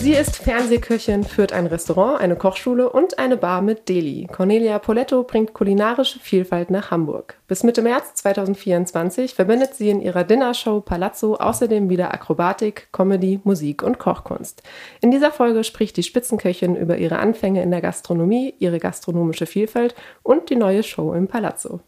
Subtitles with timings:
[0.00, 4.26] Sie ist Fernsehköchin, führt ein Restaurant, eine Kochschule und eine Bar mit Deli.
[4.32, 7.36] Cornelia Poletto bringt kulinarische Vielfalt nach Hamburg.
[7.48, 13.82] Bis Mitte März 2024 verbindet sie in ihrer Dinnershow Palazzo außerdem wieder Akrobatik, Comedy, Musik
[13.82, 14.62] und Kochkunst.
[15.02, 19.94] In dieser Folge spricht die Spitzenköchin über ihre Anfänge in der Gastronomie, ihre gastronomische Vielfalt
[20.22, 21.80] und die neue Show im Palazzo.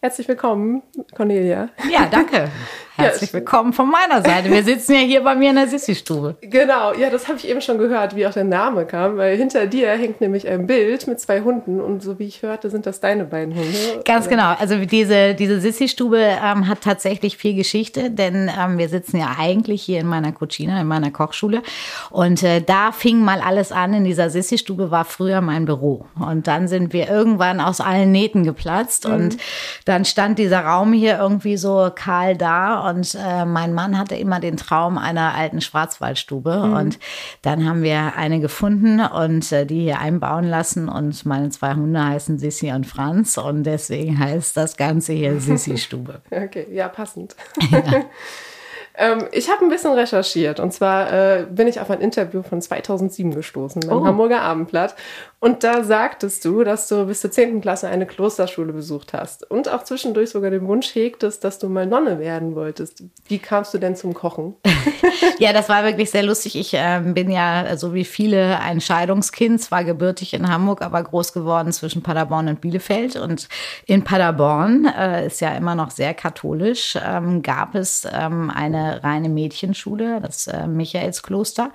[0.00, 0.82] Herzlich willkommen,
[1.14, 1.68] Cornelia.
[1.92, 2.48] Ja, danke.
[3.00, 4.50] Herzlich willkommen von meiner Seite.
[4.50, 6.36] Wir sitzen ja hier bei mir in der Sissi-Stube.
[6.50, 9.66] Genau, ja, das habe ich eben schon gehört, wie auch der Name kam, weil hinter
[9.66, 13.00] dir hängt nämlich ein Bild mit zwei Hunden und so wie ich hörte, sind das
[13.00, 14.02] deine beiden Hunde.
[14.04, 14.54] Ganz genau.
[14.58, 19.82] Also diese, diese Sissi-Stube ähm, hat tatsächlich viel Geschichte, denn ähm, wir sitzen ja eigentlich
[19.82, 21.62] hier in meiner Cucina, in meiner Kochschule
[22.10, 23.94] und äh, da fing mal alles an.
[23.94, 28.42] In dieser Sissi-Stube war früher mein Büro und dann sind wir irgendwann aus allen Nähten
[28.42, 29.14] geplatzt mhm.
[29.14, 29.36] und
[29.84, 34.40] dann stand dieser Raum hier irgendwie so kahl da und äh, mein Mann hatte immer
[34.40, 36.66] den Traum einer alten Schwarzwaldstube.
[36.66, 36.72] Mhm.
[36.74, 36.98] Und
[37.42, 40.88] dann haben wir eine gefunden und äh, die hier einbauen lassen.
[40.88, 43.38] Und meine zwei Hunde heißen Sissi und Franz.
[43.38, 46.20] Und deswegen heißt das Ganze hier Sissi-Stube.
[46.30, 47.36] okay, ja, passend.
[47.70, 47.82] Ja.
[49.00, 52.60] Ähm, ich habe ein bisschen recherchiert und zwar äh, bin ich auf ein Interview von
[52.60, 54.04] 2007 gestoßen im oh.
[54.04, 54.94] Hamburger Abendblatt
[55.38, 57.62] und da sagtest du, dass du bis zur 10.
[57.62, 61.86] Klasse eine Klosterschule besucht hast und auch zwischendurch sogar den Wunsch hegtest, dass du mal
[61.86, 63.02] Nonne werden wolltest.
[63.26, 64.56] Wie kamst du denn zum Kochen?
[65.38, 66.56] ja, das war wirklich sehr lustig.
[66.56, 71.32] Ich äh, bin ja so wie viele ein Scheidungskind, zwar gebürtig in Hamburg, aber groß
[71.32, 73.16] geworden zwischen Paderborn und Bielefeld.
[73.16, 73.48] Und
[73.86, 79.28] in Paderborn äh, ist ja immer noch sehr katholisch, ähm, gab es ähm, eine reine
[79.28, 81.70] Mädchenschule, das äh, Michaelskloster.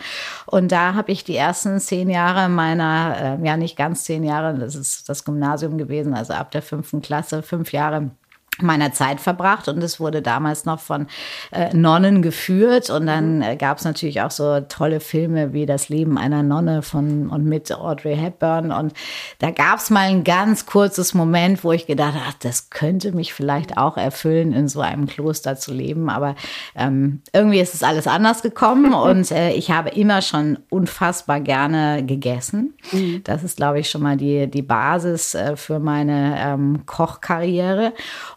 [0.46, 4.58] Und da habe ich die ersten zehn Jahre meiner äh, ja, nicht ganz zehn Jahre,
[4.58, 8.12] das ist das Gymnasium gewesen, also ab der fünften Klasse, fünf Jahre
[8.62, 11.08] meiner Zeit verbracht und es wurde damals noch von
[11.52, 15.90] äh, Nonnen geführt und dann äh, gab es natürlich auch so tolle Filme wie Das
[15.90, 18.94] Leben einer Nonne von und mit Audrey Hepburn und
[19.40, 23.34] da gab es mal ein ganz kurzes Moment, wo ich gedacht habe, das könnte mich
[23.34, 26.36] vielleicht auch erfüllen, in so einem Kloster zu leben, aber
[26.76, 32.06] ähm, irgendwie ist es alles anders gekommen und äh, ich habe immer schon unfassbar gerne
[32.06, 32.74] gegessen.
[32.92, 33.22] Mhm.
[33.24, 37.94] Das ist, glaube ich, schon mal die, die Basis äh, für meine ähm, Kochkarriere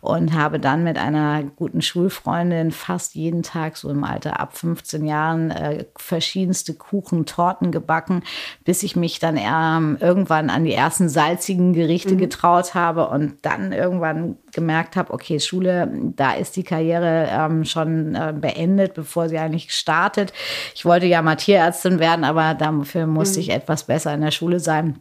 [0.09, 5.05] und habe dann mit einer guten Schulfreundin fast jeden Tag so im Alter ab 15
[5.05, 8.23] Jahren äh, verschiedenste Kuchen, Torten gebacken,
[8.65, 12.19] bis ich mich dann ähm, irgendwann an die ersten salzigen Gerichte mhm.
[12.21, 18.15] getraut habe und dann irgendwann gemerkt habe, okay, Schule, da ist die Karriere ähm, schon
[18.15, 20.33] äh, beendet, bevor sie eigentlich startet.
[20.75, 23.43] Ich wollte ja mal Tierärztin werden, aber dafür musste mhm.
[23.43, 25.01] ich etwas besser in der Schule sein.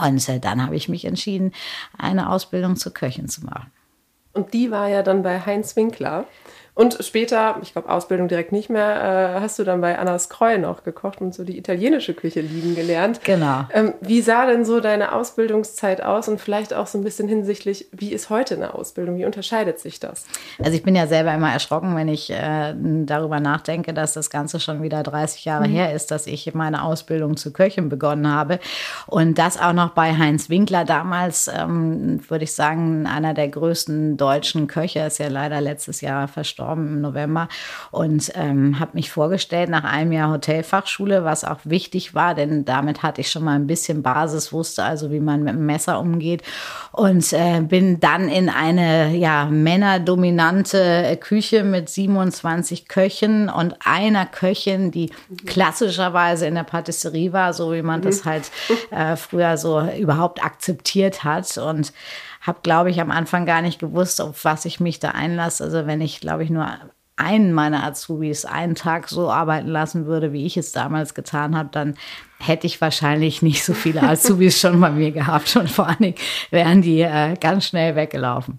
[0.00, 1.50] Und äh, dann habe ich mich entschieden,
[1.98, 3.72] eine Ausbildung zur Köchin zu machen.
[4.34, 6.26] Und die war ja dann bei Heinz Winkler.
[6.76, 10.58] Und später, ich glaube, Ausbildung direkt nicht mehr, äh, hast du dann bei Annas Kreul
[10.58, 13.20] noch gekocht und so die italienische Küche lieben gelernt.
[13.22, 13.66] Genau.
[13.72, 17.86] Ähm, wie sah denn so deine Ausbildungszeit aus und vielleicht auch so ein bisschen hinsichtlich,
[17.92, 19.16] wie ist heute eine Ausbildung?
[19.16, 20.26] Wie unterscheidet sich das?
[20.58, 24.58] Also ich bin ja selber immer erschrocken, wenn ich äh, darüber nachdenke, dass das Ganze
[24.58, 25.74] schon wieder 30 Jahre mhm.
[25.74, 28.58] her ist, dass ich meine Ausbildung zur Köchin begonnen habe.
[29.06, 34.16] Und das auch noch bei Heinz Winkler damals, ähm, würde ich sagen, einer der größten
[34.16, 37.48] deutschen Köche, ist ja leider letztes Jahr verstorben verstorben im November
[37.90, 43.02] und ähm, habe mich vorgestellt nach einem Jahr Hotelfachschule, was auch wichtig war, denn damit
[43.02, 46.42] hatte ich schon mal ein bisschen Basis, wusste also, wie man mit dem Messer umgeht
[46.92, 54.90] und äh, bin dann in eine ja männerdominante Küche mit 27 Köchen und einer Köchin,
[54.90, 55.10] die
[55.46, 58.28] klassischerweise in der Patisserie war, so wie man das mhm.
[58.28, 58.50] halt
[58.90, 61.92] äh, früher so überhaupt akzeptiert hat und
[62.44, 65.64] habe, glaube ich, am Anfang gar nicht gewusst, auf was ich mich da einlasse.
[65.64, 66.68] Also wenn ich, glaube ich, nur
[67.16, 71.70] einen meiner Azubis einen Tag so arbeiten lassen würde, wie ich es damals getan habe,
[71.72, 71.94] dann
[72.38, 76.16] hätte ich wahrscheinlich nicht so viele Azubis schon bei mir gehabt und vor allen Dingen
[76.50, 78.58] wären die äh, ganz schnell weggelaufen.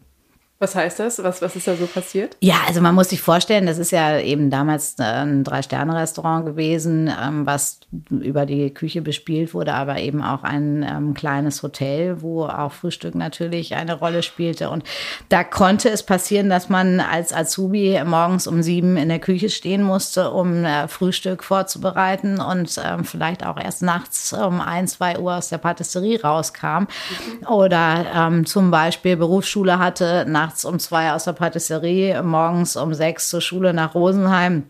[0.58, 1.22] Was heißt das?
[1.22, 2.38] Was, was ist da so passiert?
[2.40, 7.46] Ja, also man muss sich vorstellen, das ist ja eben damals ein Drei-Sterne-Restaurant gewesen, ähm,
[7.46, 12.72] was über die Küche bespielt wurde, aber eben auch ein ähm, kleines Hotel, wo auch
[12.72, 14.70] Frühstück natürlich eine Rolle spielte.
[14.70, 14.86] Und
[15.28, 19.84] da konnte es passieren, dass man als Azubi morgens um sieben in der Küche stehen
[19.84, 25.36] musste, um äh, Frühstück vorzubereiten und ähm, vielleicht auch erst nachts um ein, zwei Uhr
[25.36, 26.86] aus der Patisserie rauskam.
[26.86, 27.48] Mhm.
[27.48, 33.30] Oder zum Beispiel Berufsschule hatte nach nachts um zwei aus der Patisserie, morgens um sechs
[33.30, 34.64] zur Schule nach Rosenheim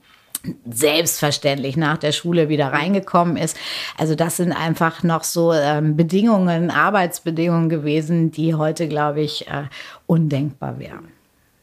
[0.70, 3.58] selbstverständlich nach der Schule wieder reingekommen ist.
[3.98, 9.64] Also das sind einfach noch so ähm, Bedingungen, Arbeitsbedingungen gewesen, die heute, glaube ich, äh,
[10.06, 11.08] undenkbar wären.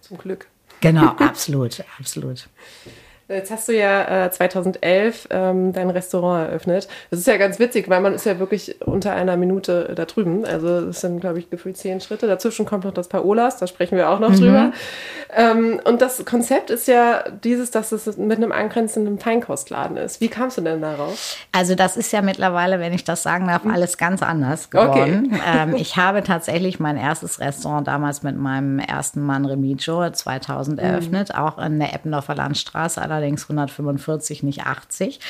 [0.01, 0.49] Zum Glück.
[0.81, 2.49] Genau, absolut, absolut.
[3.33, 6.89] Jetzt hast du ja äh, 2011 ähm, dein Restaurant eröffnet.
[7.11, 10.45] Das ist ja ganz witzig, weil man ist ja wirklich unter einer Minute da drüben.
[10.45, 12.27] Also das sind, glaube ich, gefühlt zehn Schritte.
[12.27, 14.37] Dazwischen kommt noch das Paolas, da sprechen wir auch noch mhm.
[14.37, 14.73] drüber.
[15.35, 20.21] Ähm, und das Konzept ist ja dieses, dass es mit einem angrenzenden Feinkostladen ist.
[20.21, 21.37] Wie kamst du denn darauf?
[21.53, 25.33] Also das ist ja mittlerweile, wenn ich das sagen darf, alles ganz anders geworden.
[25.33, 25.43] Okay.
[25.47, 30.85] ähm, ich habe tatsächlich mein erstes Restaurant damals mit meinem ersten Mann Remigio 2000 mhm.
[30.85, 35.21] eröffnet, auch in der Eppendorfer Landstraße, allerdings 145, nicht 80.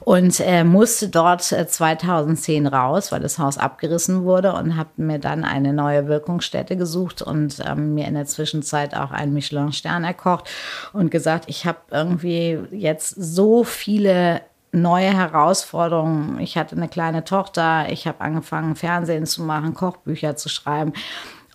[0.00, 5.18] Und äh, musste dort 2010 äh, raus, weil das Haus abgerissen wurde und habe mir
[5.18, 10.48] dann eine neue Wirkungsstätte gesucht und ähm, mir in der Zwischenzeit auch einen Michelin-Stern erkocht
[10.92, 14.40] und gesagt, ich habe irgendwie jetzt so viele
[14.72, 16.40] neue Herausforderungen.
[16.40, 20.92] Ich hatte eine kleine Tochter, ich habe angefangen, Fernsehen zu machen, Kochbücher zu schreiben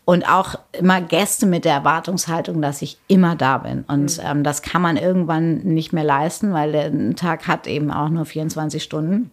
[0.09, 3.83] und auch immer Gäste mit der Erwartungshaltung, dass ich immer da bin.
[3.87, 4.23] Und mhm.
[4.25, 8.25] ähm, das kann man irgendwann nicht mehr leisten, weil der Tag hat eben auch nur
[8.25, 9.29] 24 Stunden.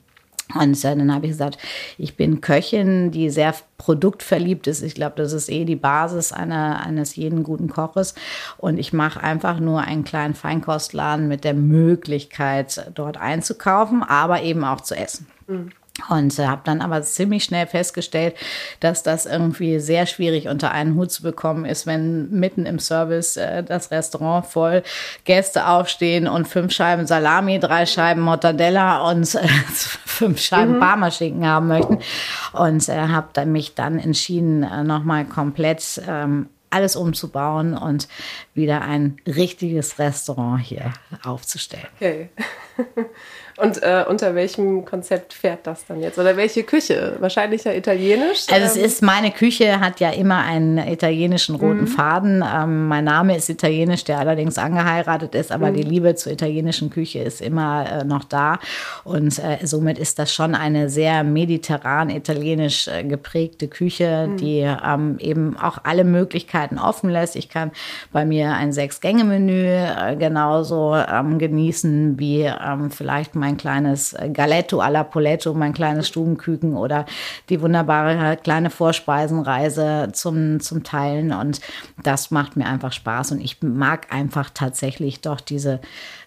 [0.55, 1.57] Und äh, dann habe ich gesagt,
[1.97, 4.83] ich bin Köchin, die sehr produktverliebt ist.
[4.83, 8.15] Ich glaube, das ist eh die Basis einer, eines jeden guten Koches.
[8.59, 14.63] Und ich mache einfach nur einen kleinen Feinkostladen mit der Möglichkeit, dort einzukaufen, aber eben
[14.63, 15.27] auch zu essen.
[15.47, 15.71] Mhm.
[16.11, 18.37] Und äh, habe dann aber ziemlich schnell festgestellt,
[18.81, 23.37] dass das irgendwie sehr schwierig unter einen Hut zu bekommen ist, wenn mitten im Service
[23.37, 24.83] äh, das Restaurant voll
[25.25, 29.49] Gäste aufstehen und fünf Scheiben Salami, drei Scheiben Mortadella und äh,
[30.05, 30.81] fünf Scheiben mhm.
[30.81, 31.99] Parmaschinken haben möchten.
[32.53, 38.07] Und äh, habe dann mich dann entschieden, äh, nochmal komplett ähm, alles umzubauen und
[38.53, 40.93] wieder ein richtiges Restaurant hier
[41.25, 41.87] aufzustellen.
[41.97, 42.29] Okay.
[43.57, 46.19] Und äh, unter welchem Konzept fährt das dann jetzt?
[46.19, 47.17] Oder welche Küche?
[47.21, 48.47] Wahrscheinlich ja italienisch.
[48.51, 48.85] Also es ähm.
[48.85, 51.87] ist, meine Küche hat ja immer einen italienischen roten mhm.
[51.87, 52.45] Faden.
[52.47, 55.75] Ähm, mein Name ist italienisch, der allerdings angeheiratet ist, aber mhm.
[55.75, 58.59] die Liebe zur italienischen Küche ist immer äh, noch da.
[59.05, 64.37] Und äh, somit ist das schon eine sehr mediterran-italienisch äh, geprägte Küche, mhm.
[64.37, 67.37] die ähm, eben auch alle Möglichkeiten offen lässt.
[67.37, 67.71] Ich kann
[68.13, 74.81] bei mir ein Sechs-Gänge-Menü äh, genauso ähm, genießen wie ähm, vielleicht mein mein kleines Galetto
[74.81, 77.07] alla Poletto, mein kleines Stubenküken oder
[77.49, 81.33] die wunderbare kleine Vorspeisenreise zum, zum Teilen.
[81.33, 81.61] Und
[82.03, 83.31] das macht mir einfach Spaß.
[83.33, 85.81] Und ich mag einfach tatsächlich doch diese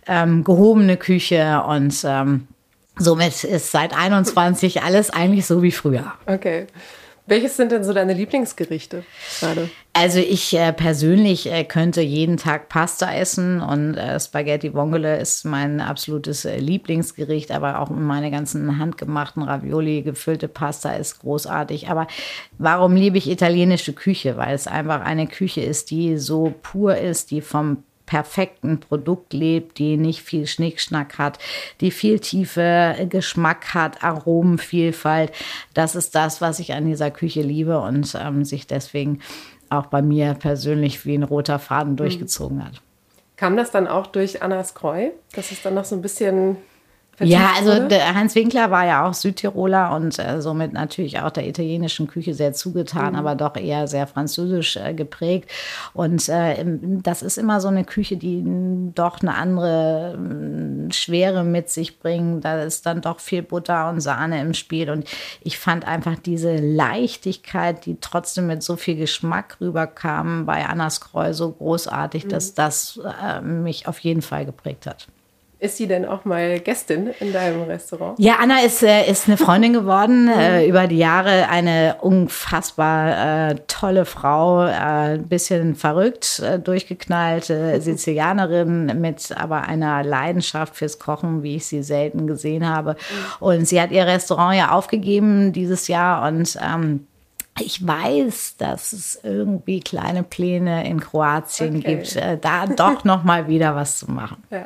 [0.07, 2.47] ähm, gehobene Küche und ähm,
[2.97, 6.13] somit ist seit 21 alles eigentlich so wie früher.
[6.25, 6.67] Okay.
[7.29, 9.03] Welches sind denn so deine Lieblingsgerichte
[9.39, 9.69] gerade?
[9.93, 15.45] Also ich äh, persönlich äh, könnte jeden Tag Pasta essen und äh, Spaghetti Vongole ist
[15.45, 21.89] mein absolutes äh, Lieblingsgericht, aber auch meine ganzen handgemachten Ravioli, gefüllte Pasta ist großartig.
[21.89, 22.07] Aber
[22.57, 24.35] warum liebe ich italienische Küche?
[24.35, 29.77] Weil es einfach eine Küche ist, die so pur ist, die vom perfekten Produkt lebt,
[29.77, 31.37] die nicht viel Schnickschnack hat,
[31.79, 35.31] die viel Tiefe, Geschmack hat, Aromenvielfalt.
[35.75, 39.19] Das ist das, was ich an dieser Küche liebe und ähm, sich deswegen
[39.69, 41.97] auch bei mir persönlich wie ein roter Faden mhm.
[41.97, 42.81] durchgezogen hat.
[43.35, 46.57] Kam das dann auch durch Annas Kreu, dass es dann noch so ein bisschen
[47.19, 51.47] ja, also der Heinz Winkler war ja auch Südtiroler und äh, somit natürlich auch der
[51.47, 53.19] italienischen Küche sehr zugetan, mhm.
[53.19, 55.49] aber doch eher sehr französisch äh, geprägt.
[55.93, 58.43] Und äh, das ist immer so eine Küche, die
[58.95, 62.45] doch eine andere äh, Schwere mit sich bringt.
[62.45, 64.89] Da ist dann doch viel Butter und Sahne im Spiel.
[64.89, 65.07] Und
[65.41, 71.33] ich fand einfach diese Leichtigkeit, die trotzdem mit so viel Geschmack rüberkam bei Annas Kreu
[71.33, 72.29] so großartig, mhm.
[72.29, 75.07] dass das äh, mich auf jeden Fall geprägt hat.
[75.61, 78.17] Ist sie denn auch mal Gästin in deinem Restaurant?
[78.17, 80.31] Ja, Anna ist, äh, ist eine Freundin geworden, mhm.
[80.31, 87.73] äh, über die Jahre eine unfassbar äh, tolle Frau, ein äh, bisschen verrückt, äh, durchgeknallte
[87.75, 87.81] mhm.
[87.81, 92.91] Sizilianerin mit aber einer Leidenschaft fürs Kochen, wie ich sie selten gesehen habe.
[92.93, 93.45] Mhm.
[93.45, 97.05] Und sie hat ihr Restaurant ja aufgegeben dieses Jahr und ähm,
[97.59, 101.95] ich weiß, dass es irgendwie kleine Pläne in Kroatien okay.
[101.95, 104.41] gibt, äh, da doch noch mal wieder was zu machen.
[104.49, 104.65] Ja.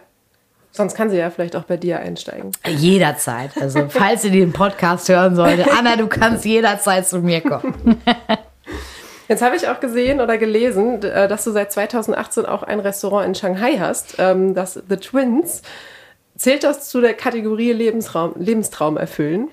[0.76, 2.52] Sonst kann sie ja vielleicht auch bei dir einsteigen.
[2.68, 3.52] Jederzeit.
[3.62, 8.02] Also, falls sie den Podcast hören sollte, Anna, du kannst jederzeit zu mir kommen.
[9.28, 13.28] Jetzt habe ich auch gesehen oder gelesen, äh, dass du seit 2018 auch ein Restaurant
[13.28, 15.62] in Shanghai hast, ähm, das The Twins.
[16.36, 19.50] Zählt das zu der Kategorie Lebensraum, Lebenstraum erfüllen?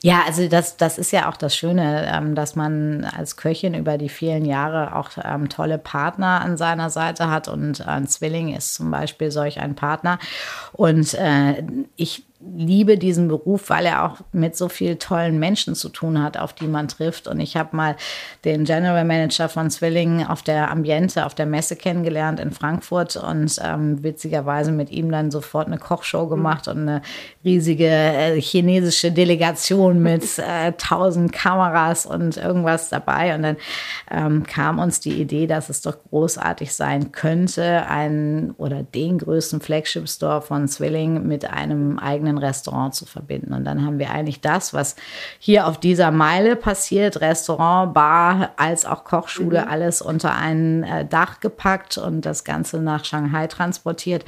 [0.00, 3.98] Ja, also das, das ist ja auch das Schöne, ähm, dass man als Köchin über
[3.98, 8.74] die vielen Jahre auch ähm, tolle Partner an seiner Seite hat und ein Zwilling ist
[8.74, 10.18] zum Beispiel solch ein Partner.
[10.72, 11.62] Und äh,
[11.96, 12.24] ich
[12.56, 16.52] liebe diesen Beruf, weil er auch mit so vielen tollen Menschen zu tun hat, auf
[16.52, 17.28] die man trifft.
[17.28, 17.96] Und ich habe mal
[18.44, 23.58] den General Manager von Zwillingen auf der Ambiente, auf der Messe kennengelernt in Frankfurt und
[23.62, 27.02] ähm, witzigerweise mit ihm dann sofort eine Kochshow gemacht und eine
[27.44, 33.34] riesige äh, chinesische Delegation mit äh, tausend Kameras und irgendwas dabei.
[33.34, 33.56] Und dann
[34.10, 39.60] ähm, kam uns die Idee, dass es doch großartig sein könnte, einen oder den größten
[39.60, 43.52] Flagship Store von Zwilling mit einem eigenen Restaurant zu verbinden.
[43.52, 44.96] Und dann haben wir eigentlich das, was
[45.38, 49.68] hier auf dieser Meile passiert, Restaurant, Bar als auch Kochschule, mhm.
[49.68, 54.24] alles unter ein äh, Dach gepackt und das Ganze nach Shanghai transportiert.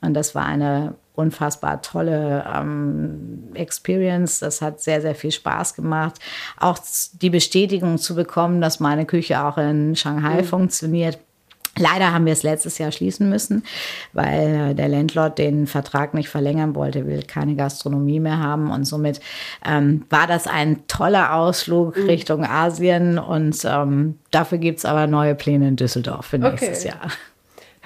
[0.00, 4.38] Und das war eine unfassbar tolle ähm, Experience.
[4.38, 6.14] Das hat sehr, sehr viel Spaß gemacht.
[6.58, 6.78] Auch
[7.20, 10.46] die Bestätigung zu bekommen, dass meine Küche auch in Shanghai mhm.
[10.46, 11.18] funktioniert
[11.78, 13.62] Leider haben wir es letztes Jahr schließen müssen,
[14.12, 18.70] weil der Landlord den Vertrag nicht verlängern wollte, will keine Gastronomie mehr haben.
[18.70, 19.20] Und somit
[19.64, 22.06] ähm, war das ein toller Ausflug mhm.
[22.06, 23.18] Richtung Asien.
[23.18, 26.88] Und ähm, dafür gibt es aber neue Pläne in Düsseldorf für nächstes okay.
[26.88, 27.12] Jahr.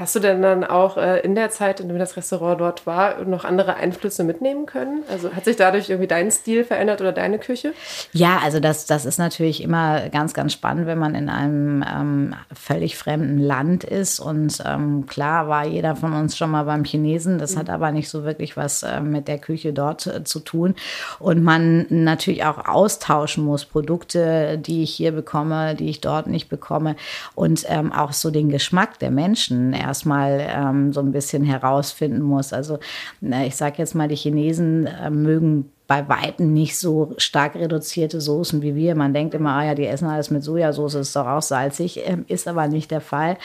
[0.02, 3.24] Hast du denn dann auch äh, in der Zeit, in der das Restaurant dort war,
[3.24, 5.04] noch andere Einflüsse mitnehmen können?
[5.08, 7.72] Also hat sich dadurch irgendwie dein Stil verändert oder deine Küche?
[8.10, 12.34] Ja, also das, das ist natürlich immer ganz, ganz spannend, wenn man in einem ähm,
[12.52, 14.18] völlig fremden Land ist.
[14.18, 17.38] Und ähm, klar war jeder von uns schon mal beim Chinesen.
[17.38, 17.60] Das mhm.
[17.60, 20.74] hat aber nicht so wirklich was äh, mit der Küche dort äh, zu tun.
[21.20, 23.66] Und man natürlich auch austauschen muss.
[23.66, 26.96] Produkte, die ich hier bekomme, die ich dort nicht bekomme.
[27.36, 32.54] Und ähm, auch so den Geschmack der Menschen erstmal ähm, so ein bisschen herausfinden muss.
[32.54, 32.78] Also
[33.20, 38.62] ich sage jetzt mal, die Chinesen äh, mögen bei Weitem nicht so stark reduzierte Soßen
[38.62, 38.94] wie wir.
[38.94, 42.24] Man denkt immer, ah ja, die essen alles mit Sojasauce, ist doch auch salzig, ähm,
[42.28, 43.36] ist aber nicht der Fall.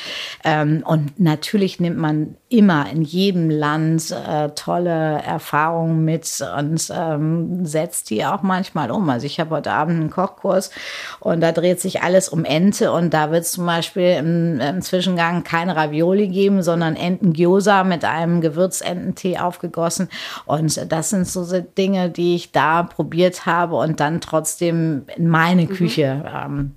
[0.45, 7.65] Ähm, und natürlich nimmt man immer in jedem Land äh, tolle Erfahrungen mit und ähm,
[7.65, 9.09] setzt die auch manchmal um.
[9.09, 10.71] Also ich habe heute Abend einen Kochkurs
[11.19, 14.81] und da dreht sich alles um Ente und da wird es zum Beispiel im, im,
[14.81, 20.07] Zwischengang keine Ravioli geben, sondern Enten-Gyoza mit einem Gewürzententee aufgegossen.
[20.45, 21.45] Und das sind so
[21.77, 25.69] Dinge, die ich da probiert habe und dann trotzdem in meine mhm.
[25.69, 26.75] Küche ähm,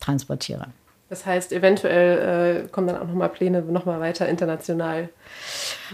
[0.00, 0.66] transportiere.
[1.12, 5.10] Das heißt, eventuell äh, kommen dann auch nochmal Pläne, nochmal weiter international.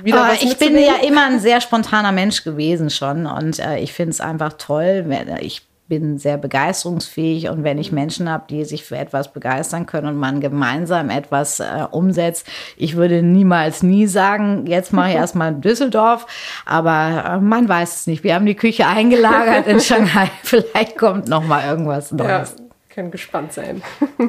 [0.01, 3.93] Wieder oh, ich bin ja immer ein sehr spontaner Mensch gewesen schon und äh, ich
[3.93, 5.05] finde es einfach toll.
[5.41, 10.07] Ich bin sehr begeisterungsfähig und wenn ich Menschen habe, die sich für etwas begeistern können
[10.07, 12.47] und man gemeinsam etwas äh, umsetzt,
[12.77, 16.29] ich würde niemals nie sagen, jetzt mache ich erstmal Düsseldorf,
[16.65, 18.23] aber äh, man weiß es nicht.
[18.23, 22.55] Wir haben die Küche eingelagert in Shanghai, vielleicht kommt noch mal irgendwas Neues.
[22.57, 22.68] Ja
[22.99, 23.81] können gespannt sein.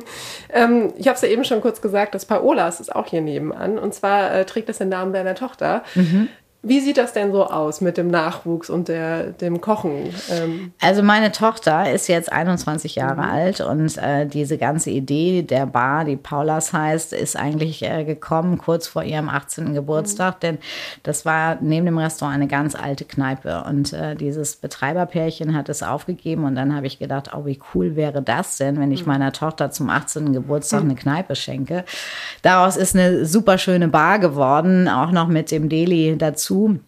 [0.54, 3.80] ähm, ich habe es ja eben schon kurz gesagt, das Paolas ist auch hier nebenan.
[3.80, 5.84] Und zwar äh, trägt es den Namen deiner Tochter.
[5.96, 6.28] Mhm.
[6.62, 10.14] Wie sieht das denn so aus mit dem Nachwuchs und der, dem Kochen?
[10.30, 13.30] Ähm also meine Tochter ist jetzt 21 Jahre mhm.
[13.30, 18.58] alt und äh, diese ganze Idee der Bar, die Paulas heißt, ist eigentlich äh, gekommen
[18.58, 19.74] kurz vor ihrem 18.
[19.74, 20.40] Geburtstag, mhm.
[20.42, 20.58] denn
[21.04, 25.82] das war neben dem Restaurant eine ganz alte Kneipe und äh, dieses Betreiberpärchen hat es
[25.82, 29.14] aufgegeben und dann habe ich gedacht, oh wie cool wäre das denn, wenn ich mhm.
[29.14, 30.34] meiner Tochter zum 18.
[30.34, 30.90] Geburtstag mhm.
[30.90, 31.86] eine Kneipe schenke.
[32.42, 36.80] Daraus ist eine super schöne Bar geworden, auch noch mit dem Deli dazu dazu.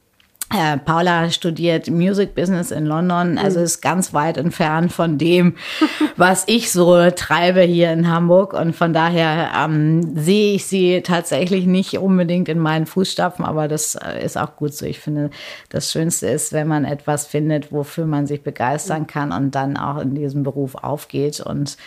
[0.53, 3.65] Äh, Paula studiert Music Business in London, also mhm.
[3.65, 5.55] ist ganz weit entfernt von dem,
[6.17, 8.53] was ich so treibe hier in Hamburg.
[8.53, 13.96] Und von daher ähm, sehe ich sie tatsächlich nicht unbedingt in meinen Fußstapfen, aber das
[13.96, 14.86] äh, ist auch gut so.
[14.86, 15.29] Ich finde,
[15.70, 20.00] das Schönste ist, wenn man etwas findet, wofür man sich begeistern kann und dann auch
[20.00, 21.39] in diesem Beruf aufgeht.
[21.39, 21.77] Und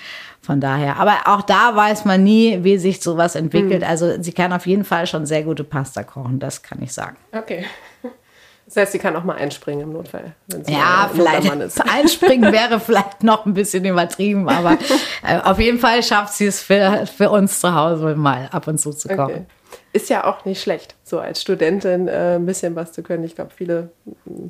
[0.41, 3.81] von daher, aber auch da weiß man nie, wie sich sowas entwickelt.
[3.81, 3.89] Mhm.
[3.89, 7.17] Also sie kann auf jeden Fall schon sehr gute Pasta kochen, das kann ich sagen.
[7.33, 7.65] Okay.
[8.75, 10.33] Das heißt, sie kann auch mal einspringen im Notfall.
[10.67, 11.49] Ja, vielleicht
[11.89, 14.73] einspringen wäre vielleicht noch ein bisschen übertrieben, aber
[15.23, 18.79] äh, auf jeden Fall schafft sie es für, für uns zu Hause mal ab und
[18.79, 19.23] zu zu kochen.
[19.23, 19.45] Okay.
[19.93, 23.23] Ist ja auch nicht schlecht, so als Studentin äh, ein bisschen was zu können.
[23.23, 23.91] Ich glaube, viele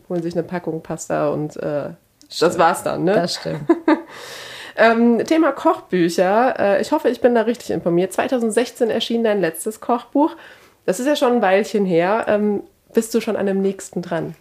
[0.08, 1.90] holen sich eine Packung Pasta und äh,
[2.40, 3.04] das war's dann.
[3.04, 3.12] Ne?
[3.12, 3.68] Das stimmt.
[4.76, 6.58] ähm, Thema Kochbücher.
[6.58, 8.14] Äh, ich hoffe, ich bin da richtig informiert.
[8.14, 10.34] 2016 erschien dein letztes Kochbuch.
[10.86, 12.24] Das ist ja schon ein Weilchen her.
[12.26, 12.62] Ähm,
[12.94, 14.34] bist du schon an dem nächsten dran?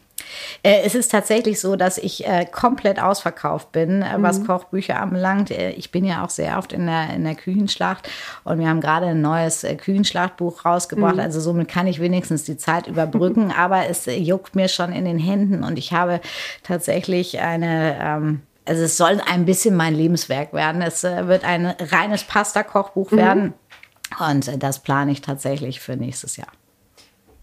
[0.61, 4.47] Äh, es ist tatsächlich so, dass ich äh, komplett ausverkauft bin, äh, was mhm.
[4.47, 5.51] Kochbücher anbelangt.
[5.51, 8.09] Äh, ich bin ja auch sehr oft in der, in der Küchenschlacht
[8.43, 11.15] und wir haben gerade ein neues äh, Küchenschlachtbuch rausgebracht.
[11.15, 11.21] Mhm.
[11.21, 15.19] Also somit kann ich wenigstens die Zeit überbrücken, aber es juckt mir schon in den
[15.19, 16.21] Händen und ich habe
[16.63, 17.97] tatsächlich eine.
[17.99, 20.81] Ähm, also es soll ein bisschen mein Lebenswerk werden.
[20.81, 23.17] Es wird ein reines Pasta-Kochbuch mhm.
[23.17, 23.53] werden.
[24.25, 26.47] Und das plane ich tatsächlich für nächstes Jahr.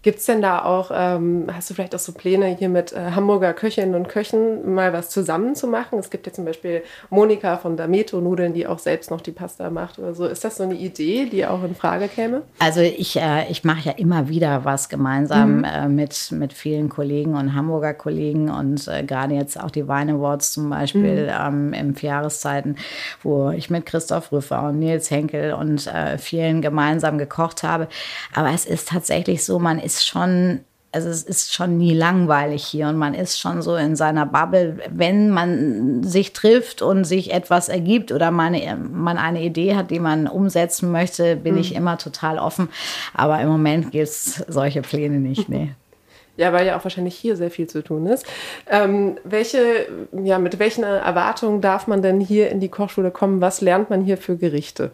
[0.03, 3.11] Gibt es denn da auch, ähm, hast du vielleicht auch so Pläne hier mit äh,
[3.11, 5.99] Hamburger Köchinnen und Köchen mal was zusammen zu machen?
[5.99, 6.81] Es gibt ja zum Beispiel
[7.11, 10.25] Monika von Dameto Nudeln, die auch selbst noch die Pasta macht oder so.
[10.25, 12.41] Ist das so eine Idee, die auch in Frage käme?
[12.57, 15.63] Also ich, äh, ich mache ja immer wieder was gemeinsam mhm.
[15.65, 20.13] äh, mit, mit vielen Kollegen und Hamburger Kollegen und äh, gerade jetzt auch die Wine
[20.13, 21.73] Awards zum Beispiel mhm.
[21.73, 22.75] ähm, im Jahreszeiten,
[23.21, 27.87] wo ich mit Christoph Rüffer und Nils Henkel und äh, vielen gemeinsam gekocht habe.
[28.33, 32.65] Aber es ist tatsächlich so, man ist ist schon, also es ist schon nie langweilig
[32.65, 37.33] hier und man ist schon so in seiner Bubble, wenn man sich trifft und sich
[37.33, 41.61] etwas ergibt oder meine, man eine Idee hat, die man umsetzen möchte, bin mhm.
[41.61, 42.69] ich immer total offen.
[43.13, 45.49] Aber im Moment gibt es solche Pläne nicht.
[45.49, 45.75] Nee.
[46.37, 48.25] Ja, weil ja auch wahrscheinlich hier sehr viel zu tun ist.
[48.69, 49.87] Ähm, welche,
[50.23, 53.41] ja, mit welchen Erwartungen darf man denn hier in die Kochschule kommen?
[53.41, 54.91] Was lernt man hier für Gerichte?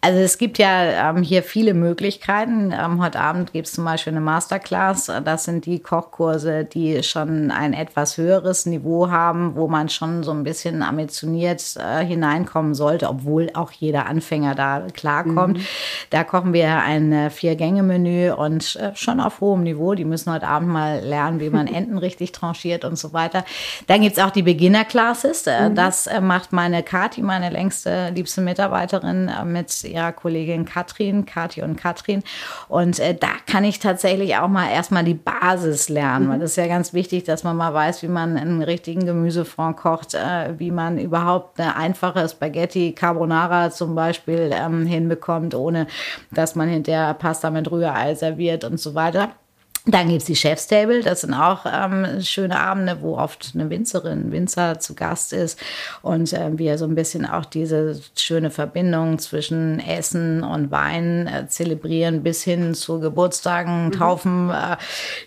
[0.00, 2.72] Also es gibt ja ähm, hier viele Möglichkeiten.
[2.72, 5.10] Ähm, heute Abend gibt es zum Beispiel eine Masterclass.
[5.24, 10.30] Das sind die Kochkurse, die schon ein etwas höheres Niveau haben, wo man schon so
[10.30, 15.58] ein bisschen ambitioniert äh, hineinkommen sollte, obwohl auch jeder Anfänger da klarkommt.
[15.58, 15.66] Mhm.
[16.10, 19.94] Da kochen wir ein äh, Vier-Gänge-Menü und äh, schon auf hohem Niveau.
[19.94, 23.44] Die müssen heute Abend mal lernen, wie man Enten richtig tranchiert und so weiter.
[23.86, 25.46] Dann gibt es auch die Beginner-Classes.
[25.46, 25.74] Äh, mhm.
[25.74, 31.62] Das äh, macht meine Kati, meine längste, liebste Mitarbeiterin, äh, mit ihrer Kollegin Katrin, Kathi
[31.62, 32.22] und Katrin.
[32.68, 36.30] Und äh, da kann ich tatsächlich auch mal erstmal die Basis lernen, mhm.
[36.30, 39.76] weil das ist ja ganz wichtig, dass man mal weiß, wie man einen richtigen Gemüsefond
[39.76, 45.86] kocht, äh, wie man überhaupt eine einfache Spaghetti Carbonara zum Beispiel ähm, hinbekommt, ohne
[46.30, 49.30] dass man hinterher Pasta mit Rührei serviert und so weiter.
[49.86, 54.30] Dann gibt es die Chefstable, das sind auch ähm, schöne Abende, wo oft eine Winzerin,
[54.30, 55.58] Winzer zu Gast ist
[56.02, 61.46] und äh, wir so ein bisschen auch diese schöne Verbindung zwischen Essen und Wein äh,
[61.46, 63.92] zelebrieren, bis hin zu Geburtstagen, mhm.
[63.92, 64.76] Taufen, äh,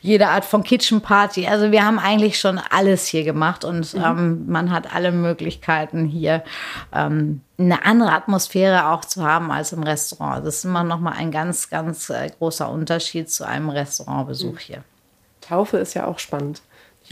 [0.02, 1.48] jede Art von Kitchen Party.
[1.48, 4.04] Also wir haben eigentlich schon alles hier gemacht und mhm.
[4.04, 6.44] ähm, man hat alle Möglichkeiten hier.
[6.94, 10.46] Ähm, eine andere Atmosphäre auch zu haben als im Restaurant.
[10.46, 14.84] Das ist immer noch mal ein ganz, ganz äh, großer Unterschied zu einem Restaurantbesuch hier.
[15.42, 16.62] Taufe ist ja auch spannend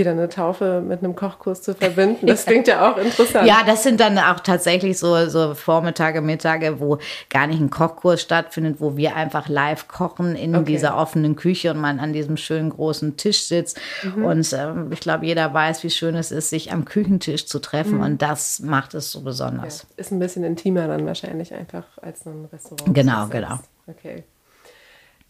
[0.04, 2.28] dann eine Taufe mit einem Kochkurs zu verbinden.
[2.28, 3.48] Das klingt ja auch interessant.
[3.48, 8.22] Ja, das sind dann auch tatsächlich so, so Vormittage, Mittage, wo gar nicht ein Kochkurs
[8.22, 10.66] stattfindet, wo wir einfach live kochen in okay.
[10.66, 13.80] dieser offenen Küche und man an diesem schönen großen Tisch sitzt.
[14.04, 14.26] Mhm.
[14.26, 17.98] Und äh, ich glaube, jeder weiß, wie schön es ist, sich am Küchentisch zu treffen.
[17.98, 18.04] Mhm.
[18.04, 19.88] Und das macht es so besonders.
[19.90, 22.94] Ja, ist ein bisschen intimer dann wahrscheinlich einfach als ein Restaurant.
[22.94, 23.60] Genau, genau.
[23.88, 24.24] Okay.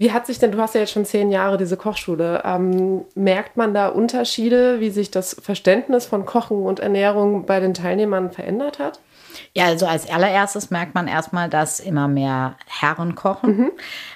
[0.01, 3.55] Wie hat sich denn, du hast ja jetzt schon zehn Jahre diese Kochschule, ähm, merkt
[3.55, 8.79] man da Unterschiede, wie sich das Verständnis von Kochen und Ernährung bei den Teilnehmern verändert
[8.79, 8.99] hat?
[9.53, 13.57] Ja, also als allererstes merkt man erstmal, dass immer mehr Herren kochen.
[13.57, 13.71] Mhm.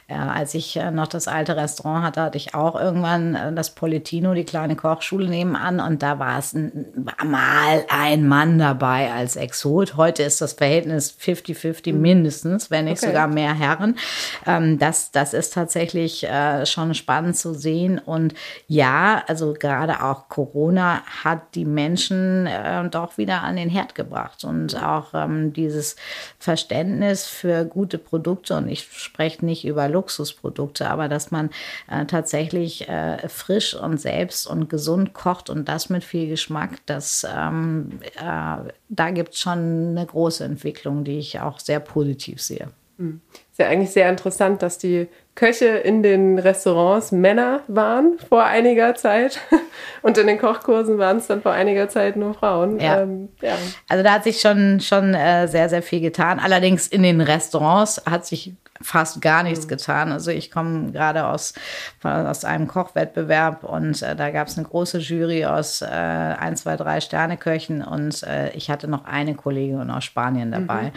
[0.07, 3.73] Ja, als ich äh, noch das alte Restaurant hatte, hatte ich auch irgendwann äh, das
[3.73, 5.79] Politino, die kleine Kochschule nebenan.
[5.79, 9.97] Und da war es ein, war mal ein Mann dabei als Exot.
[9.97, 12.01] Heute ist das Verhältnis 50-50 mhm.
[12.01, 13.07] mindestens, wenn nicht okay.
[13.07, 13.97] sogar mehr Herren.
[14.45, 17.97] Ähm, das, das ist tatsächlich äh, schon spannend zu sehen.
[17.97, 18.35] Und
[18.67, 24.43] ja, also gerade auch Corona hat die Menschen äh, doch wieder an den Herd gebracht.
[24.43, 25.95] Und auch ähm, dieses
[26.37, 28.55] Verständnis für gute Produkte.
[28.57, 31.49] Und ich spreche nicht über Luxusprodukte, aber dass man
[31.89, 37.25] äh, tatsächlich äh, frisch und selbst und gesund kocht und das mit viel Geschmack, das,
[37.29, 38.57] ähm, äh,
[38.89, 42.69] da gibt es schon eine große Entwicklung, die ich auch sehr positiv sehe.
[43.55, 48.95] Ist ja eigentlich sehr interessant, dass die Köche in den Restaurants Männer waren vor einiger
[48.95, 49.39] Zeit
[50.01, 52.81] und in den Kochkursen waren es dann vor einiger Zeit nur Frauen.
[52.81, 53.03] Ja.
[53.03, 53.53] Ähm, ja.
[53.87, 56.39] Also da hat sich schon, schon äh, sehr, sehr viel getan.
[56.39, 59.69] Allerdings in den Restaurants hat sich fast gar nichts mhm.
[59.69, 60.11] getan.
[60.11, 61.53] Also ich komme gerade aus,
[62.03, 66.75] aus einem Kochwettbewerb und äh, da gab es eine große Jury aus äh, ein, zwei,
[66.75, 70.83] drei Sterneköchen und äh, ich hatte noch eine Kollegin aus Spanien dabei.
[70.83, 70.91] Mhm.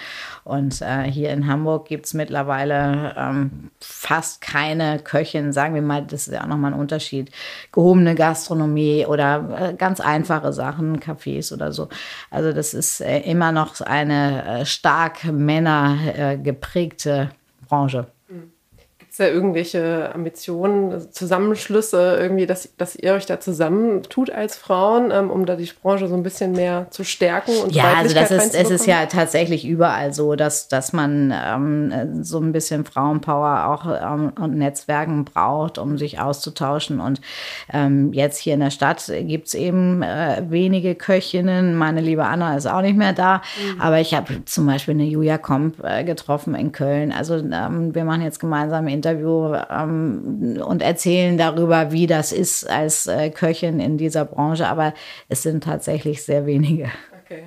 [0.45, 2.15] Und äh, hier in Hamburg gibt es
[2.49, 7.31] mittlerweile ähm, fast keine Köchin, sagen wir mal, das ist ja auch nochmal ein Unterschied,
[7.73, 11.89] gehobene Gastronomie oder äh, ganz einfache Sachen, Cafés oder so.
[12.31, 17.31] Also das ist äh, immer noch eine stark männergeprägte
[17.69, 18.07] Branche.
[19.19, 25.31] Es da irgendwelche Ambitionen, Zusammenschlüsse, irgendwie, dass, dass ihr euch da zusammentut als Frauen, ähm,
[25.31, 28.55] um da die Branche so ein bisschen mehr zu stärken und Ja, also das ist,
[28.55, 33.87] es ist ja tatsächlich überall so, dass, dass man ähm, so ein bisschen Frauenpower auch
[33.87, 37.01] ähm, und Netzwerken braucht, um sich auszutauschen.
[37.01, 37.21] Und
[37.73, 41.75] ähm, jetzt hier in der Stadt gibt es eben äh, wenige Köchinnen.
[41.75, 43.81] Meine liebe Anna ist auch nicht mehr da, mhm.
[43.81, 47.11] aber ich habe zum Beispiel eine Julia Komp äh, getroffen in Köln.
[47.11, 52.69] Also ähm, wir machen jetzt gemeinsam ein Interview ähm, und erzählen darüber, wie das ist
[52.69, 54.67] als äh, Köchin in dieser Branche.
[54.67, 54.95] Aber
[55.29, 56.91] es sind tatsächlich sehr wenige.
[57.25, 57.45] Okay.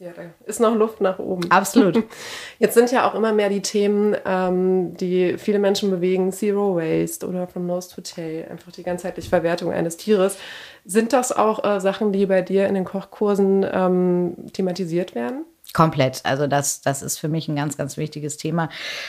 [0.00, 1.50] Ja, da ist noch Luft nach oben.
[1.50, 2.02] Absolut.
[2.58, 7.26] Jetzt sind ja auch immer mehr die Themen, ähm, die viele Menschen bewegen, Zero Waste
[7.26, 10.36] oder From Nose to Tail, einfach die ganzheitliche Verwertung eines Tieres.
[10.84, 15.46] Sind das auch äh, Sachen, die bei dir in den Kochkursen ähm, thematisiert werden?
[15.74, 16.20] Komplett.
[16.22, 18.68] Also das, das ist für mich ein ganz, ganz wichtiges Thema.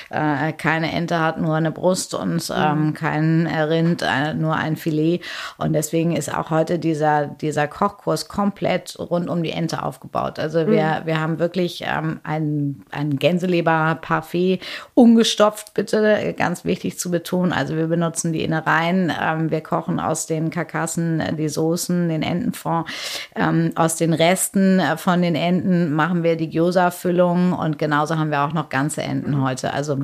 [0.10, 2.94] Äh, keine Ente hat nur eine Brust und ähm, mhm.
[2.96, 5.22] kein Rind äh, nur ein Filet.
[5.58, 10.40] Und deswegen ist auch heute dieser, dieser Kochkurs komplett rund um die Ente aufgebaut.
[10.40, 11.06] Also wir, mhm.
[11.06, 14.60] wir haben wirklich ähm, ein, ein Gänseleber-Parfait
[14.96, 17.54] ungestopft, bitte, ganz wichtig zu betonen.
[17.54, 22.24] Also wir benutzen die Innereien, ähm, wir kochen aus den Karkassen äh, die Soßen, den
[22.24, 22.88] Entenfond.
[23.36, 28.32] Ähm, aus den Resten äh, von den Enten machen wir die Gyoza-Füllung und genauso haben
[28.32, 29.74] wir auch noch ganze Enten heute.
[29.74, 30.00] Also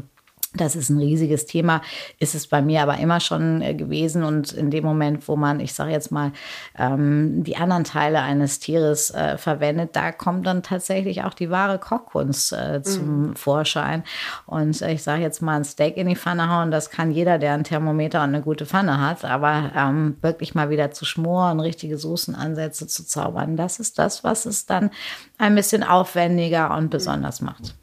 [0.53, 1.81] das ist ein riesiges Thema,
[2.19, 4.23] ist es bei mir aber immer schon äh, gewesen.
[4.23, 6.33] Und in dem Moment, wo man, ich sage jetzt mal,
[6.77, 11.79] ähm, die anderen Teile eines Tieres äh, verwendet, da kommt dann tatsächlich auch die wahre
[11.79, 13.35] Kochkunst äh, zum mhm.
[13.35, 14.03] Vorschein.
[14.45, 17.37] Und äh, ich sage jetzt mal, ein Steak in die Pfanne hauen, das kann jeder,
[17.37, 19.23] der ein Thermometer und eine gute Pfanne hat.
[19.23, 24.45] Aber ähm, wirklich mal wieder zu schmoren, richtige Soßenansätze zu zaubern, das ist das, was
[24.45, 24.91] es dann
[25.37, 27.75] ein bisschen aufwendiger und besonders macht.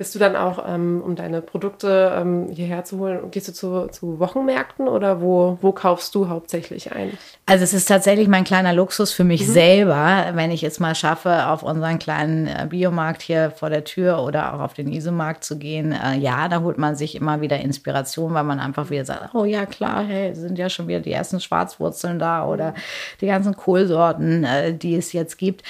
[0.00, 3.88] Bist du dann auch, ähm, um deine Produkte ähm, hierher zu holen, gehst du zu,
[3.88, 7.18] zu Wochenmärkten oder wo, wo kaufst du hauptsächlich ein?
[7.50, 9.52] Also es ist tatsächlich mein kleiner Luxus für mich mhm.
[9.52, 14.22] selber, wenn ich es mal schaffe, auf unseren kleinen äh, Biomarkt hier vor der Tür
[14.22, 15.90] oder auch auf den Isemarkt zu gehen.
[15.90, 19.44] Äh, ja, da holt man sich immer wieder Inspiration, weil man einfach wieder sagt, oh
[19.44, 22.72] ja klar, hey, sind ja schon wieder die ersten Schwarzwurzeln da oder
[23.20, 25.64] die ganzen Kohlsorten, äh, die es jetzt gibt.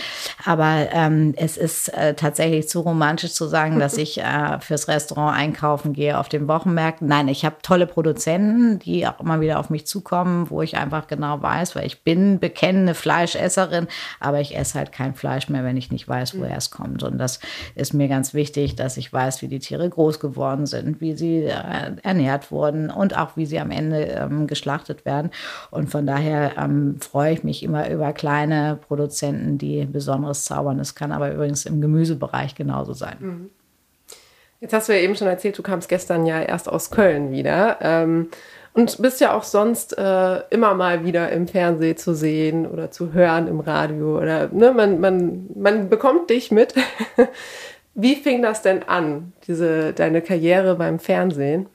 [0.45, 5.35] Aber ähm, es ist äh, tatsächlich zu romantisch zu sagen, dass ich äh, fürs Restaurant
[5.35, 7.09] einkaufen gehe auf den Wochenmärkten.
[7.09, 11.07] Nein, ich habe tolle Produzenten, die auch immer wieder auf mich zukommen, wo ich einfach
[11.07, 13.87] genau weiß, weil ich bin bekennende Fleischesserin,
[14.19, 17.03] aber ich esse halt kein Fleisch mehr, wenn ich nicht weiß, woher es kommt.
[17.03, 17.41] Und das
[17.75, 21.45] ist mir ganz wichtig, dass ich weiß, wie die Tiere groß geworden sind, wie sie
[21.45, 25.31] äh, ernährt wurden und auch wie sie am Ende ähm, geschlachtet werden.
[25.71, 30.79] Und von daher ähm, freue ich mich immer über kleine Produzenten, die Besonderes zaubern.
[30.79, 33.17] Das kann aber übrigens im Gemüsebereich genauso sein.
[33.21, 33.51] Mhm.
[34.61, 37.79] Jetzt hast du ja eben schon erzählt, du kamst gestern ja erst aus Köln wieder.
[37.81, 38.29] Ähm,
[38.73, 43.13] und bist ja auch sonst äh, immer mal wieder im Fernsehen zu sehen oder zu
[43.13, 46.75] hören im Radio oder ne, man, man, man bekommt dich mit.
[47.95, 51.67] Wie fing das denn an, diese deine Karriere beim Fernsehen?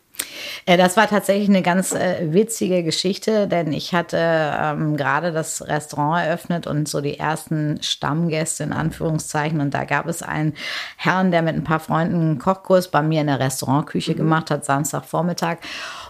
[0.65, 5.67] Äh, das war tatsächlich eine ganz äh, witzige Geschichte, denn ich hatte ähm, gerade das
[5.67, 9.59] Restaurant eröffnet und so die ersten Stammgäste in Anführungszeichen.
[9.59, 10.53] Und da gab es einen
[10.97, 14.17] Herrn, der mit ein paar Freunden einen Kochkurs bei mir in der Restaurantküche mhm.
[14.17, 15.57] gemacht hat, Samstagvormittag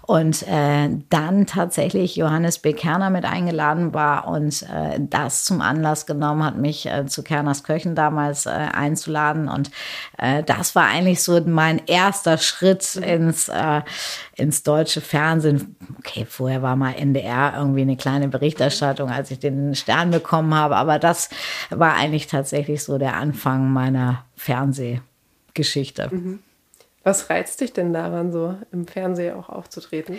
[0.08, 2.74] und äh, dann tatsächlich Johannes B.
[2.74, 7.64] Kerner mit eingeladen war und äh, das zum Anlass genommen hat, mich äh, zu Kerners
[7.64, 9.50] Köchen damals äh, einzuladen.
[9.50, 9.72] Und
[10.20, 13.82] äh, das war eigentlich so mein erster Schritt ins, äh,
[14.36, 15.76] ins deutsche Fernsehen.
[15.98, 20.76] Okay, vorher war mal NDR irgendwie eine kleine Berichterstattung, als ich den Stern bekommen habe,
[20.76, 21.30] aber das
[21.72, 26.10] war eigentlich tatsächlich so der Anfang meiner Fernsehgeschichte.
[26.12, 26.40] Mhm.
[27.06, 30.18] Was reizt dich denn daran, so im Fernsehen auch aufzutreten?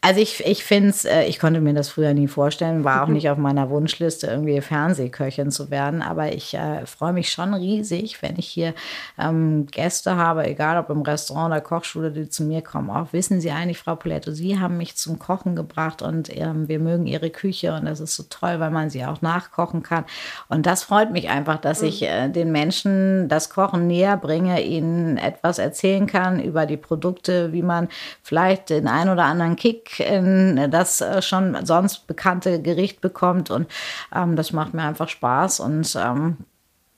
[0.00, 3.08] Also ich, ich finde es, äh, ich konnte mir das früher nie vorstellen, war auch
[3.08, 6.02] nicht auf meiner Wunschliste, irgendwie Fernsehköchin zu werden.
[6.02, 8.74] Aber ich äh, freue mich schon riesig, wenn ich hier
[9.16, 12.90] ähm, Gäste habe, egal ob im Restaurant oder Kochschule, die zu mir kommen.
[12.90, 16.80] Auch wissen Sie eigentlich, Frau Poletto, Sie haben mich zum Kochen gebracht und ähm, wir
[16.80, 20.04] mögen Ihre Küche und das ist so toll, weil man sie auch nachkochen kann.
[20.48, 21.88] Und das freut mich einfach, dass mhm.
[21.88, 26.76] ich äh, den Menschen das Kochen näher bringe, ihnen etwas erzählen kann kann über die
[26.76, 27.88] Produkte, wie man
[28.22, 33.50] vielleicht den ein oder anderen Kick in das äh, schon sonst bekannte Gericht bekommt.
[33.50, 33.66] Und
[34.14, 35.60] ähm, das macht mir einfach Spaß.
[35.60, 36.38] Und ähm,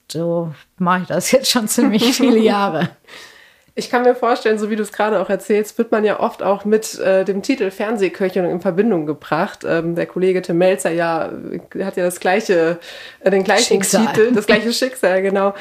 [0.09, 2.89] so mache ich das jetzt schon ziemlich viele Jahre.
[3.75, 6.41] Ich kann mir vorstellen, so wie du es gerade auch erzählst, wird man ja oft
[6.41, 9.63] auch mit äh, dem Titel Fernsehköchin in Verbindung gebracht.
[9.67, 11.31] Ähm, der Kollege Tim Melzer ja
[11.83, 12.79] hat ja das gleiche,
[13.19, 14.07] äh, den gleichen Schicksal.
[14.07, 15.53] Titel, das gleiche Schicksal, genau.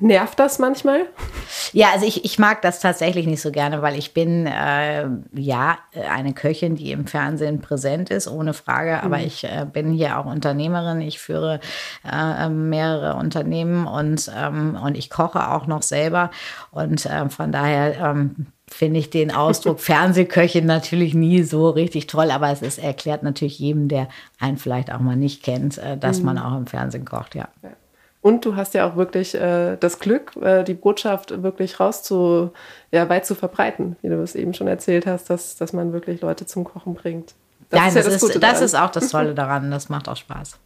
[0.00, 1.06] Nervt das manchmal?
[1.72, 5.78] Ja, also ich, ich mag das tatsächlich nicht so gerne, weil ich bin äh, ja
[6.10, 9.02] eine Köchin, die im Fernsehen präsent ist, ohne Frage.
[9.02, 9.24] Aber mhm.
[9.24, 11.00] ich äh, bin hier auch Unternehmerin.
[11.00, 11.60] Ich führe
[12.10, 16.30] äh, mehrere Unternehmen und, ähm, und ich koche auch noch selber.
[16.70, 22.30] Und äh, von daher ähm, finde ich den Ausdruck Fernsehköchin natürlich nie so richtig toll,
[22.30, 24.08] aber es ist, erklärt natürlich jedem, der
[24.38, 26.26] einen vielleicht auch mal nicht kennt, äh, dass mhm.
[26.26, 27.48] man auch im Fernsehen kocht, ja.
[27.62, 27.70] ja.
[28.20, 32.50] Und du hast ja auch wirklich äh, das Glück, äh, die Botschaft wirklich raus zu,
[32.90, 36.20] ja, weit zu verbreiten, wie du es eben schon erzählt hast, dass, dass man wirklich
[36.20, 37.34] Leute zum Kochen bringt.
[37.70, 39.70] Das Nein, ist ja das, das, ist, das ist auch das Tolle daran.
[39.70, 40.58] Das macht auch Spaß.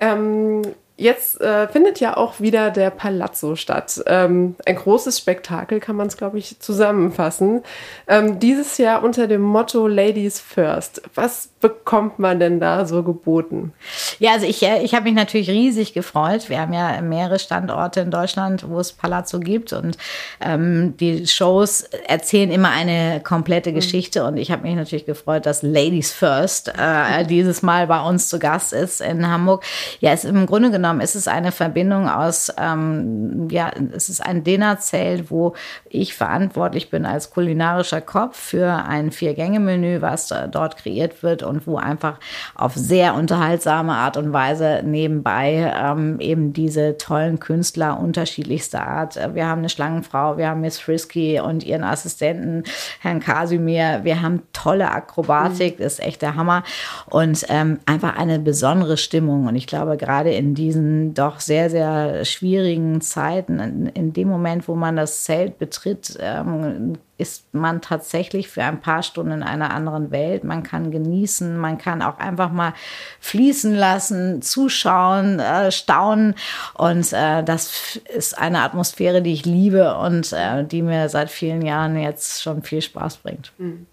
[0.00, 0.62] Ähm,
[1.02, 4.02] Jetzt äh, findet ja auch wieder der Palazzo statt.
[4.06, 7.62] Ähm, ein großes Spektakel kann man es, glaube ich, zusammenfassen.
[8.06, 11.02] Ähm, dieses Jahr unter dem Motto Ladies First.
[11.14, 13.72] Was bekommt man denn da so geboten?
[14.18, 16.50] Ja, also ich, äh, ich habe mich natürlich riesig gefreut.
[16.50, 19.96] Wir haben ja mehrere Standorte in Deutschland, wo es Palazzo gibt und
[20.40, 23.76] ähm, die Shows erzählen immer eine komplette mhm.
[23.76, 28.28] Geschichte und ich habe mich natürlich gefreut, dass Ladies First äh, dieses Mal bei uns
[28.28, 29.64] zu Gast ist in Hamburg.
[30.00, 34.42] Ja, es im Grunde genommen ist es eine Verbindung aus, ähm, ja, es ist ein
[34.42, 35.54] Dinnerzelt, wo
[35.88, 41.76] ich verantwortlich bin als kulinarischer Kopf für ein Vier-Gänge-Menü, was dort kreiert wird und wo
[41.76, 42.18] einfach
[42.54, 49.16] auf sehr unterhaltsame Art und Weise nebenbei ähm, eben diese tollen Künstler unterschiedlichster Art.
[49.34, 52.64] Wir haben eine Schlangenfrau, wir haben Miss Frisky und ihren Assistenten,
[53.00, 54.00] Herrn Kasimir.
[54.02, 55.84] Wir haben tolle Akrobatik, mhm.
[55.84, 56.64] ist echt der Hammer.
[57.10, 59.46] Und ähm, einfach eine besondere Stimmung.
[59.46, 64.68] Und ich glaube, gerade in diesen doch sehr, sehr schwierigen Zeiten, in, in dem Moment,
[64.68, 69.72] wo man das Zelt betritt, ähm, ist man tatsächlich für ein paar Stunden in einer
[69.72, 70.44] anderen Welt.
[70.44, 72.74] Man kann genießen, man kann auch einfach mal
[73.20, 76.34] fließen lassen, zuschauen, äh, staunen.
[76.74, 81.62] Und äh, das ist eine Atmosphäre, die ich liebe und äh, die mir seit vielen
[81.62, 83.52] Jahren jetzt schon viel Spaß bringt.
[83.58, 83.86] Mhm.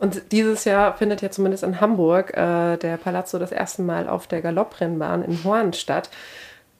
[0.00, 4.26] Und dieses Jahr findet ja zumindest in Hamburg äh, der Palazzo das erste Mal auf
[4.26, 6.08] der Galopprennbahn in Horn statt.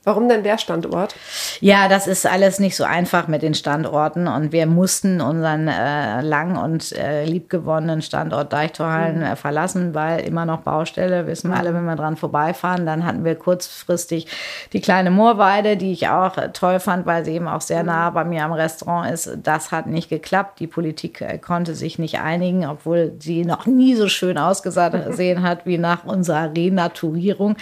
[0.03, 1.15] Warum denn der Standort?
[1.61, 6.23] Ja, das ist alles nicht so einfach mit den Standorten und wir mussten unseren äh,
[6.23, 9.25] lang und äh, liebgewonnenen Standort Deichtorhallen mhm.
[9.25, 12.87] äh, verlassen, weil immer noch Baustelle, wissen wir alle, wenn wir dran vorbeifahren.
[12.87, 14.27] Dann hatten wir kurzfristig
[14.73, 18.09] die kleine Moorweide, die ich auch äh, toll fand, weil sie eben auch sehr nah
[18.09, 19.31] bei mir am Restaurant ist.
[19.43, 20.61] Das hat nicht geklappt.
[20.61, 25.67] Die Politik äh, konnte sich nicht einigen, obwohl sie noch nie so schön ausgesehen hat
[25.67, 27.57] wie nach unserer Renaturierung.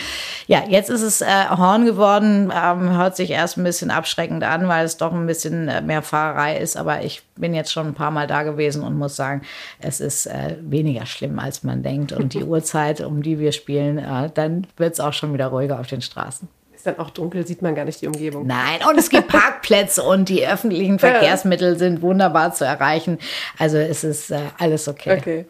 [0.46, 4.68] Ja, jetzt ist es äh, Horn geworden ähm, hört sich erst ein bisschen abschreckend an,
[4.68, 6.76] weil es doch ein bisschen äh, mehr Fahrerei ist.
[6.76, 9.42] Aber ich bin jetzt schon ein paar Mal da gewesen und muss sagen,
[9.80, 12.12] es ist äh, weniger schlimm, als man denkt.
[12.12, 15.80] Und die Uhrzeit, um die wir spielen, äh, dann wird es auch schon wieder ruhiger
[15.80, 16.48] auf den Straßen.
[16.74, 18.46] Ist dann auch dunkel, sieht man gar nicht die Umgebung.
[18.46, 23.18] Nein, und es gibt Parkplätze und die öffentlichen Verkehrsmittel sind wunderbar zu erreichen.
[23.58, 25.18] Also es ist äh, alles okay.
[25.18, 25.44] Okay.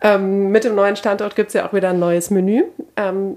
[0.00, 2.64] Ähm, mit dem neuen Standort gibt es ja auch wieder ein neues Menü.
[2.96, 3.36] Ähm,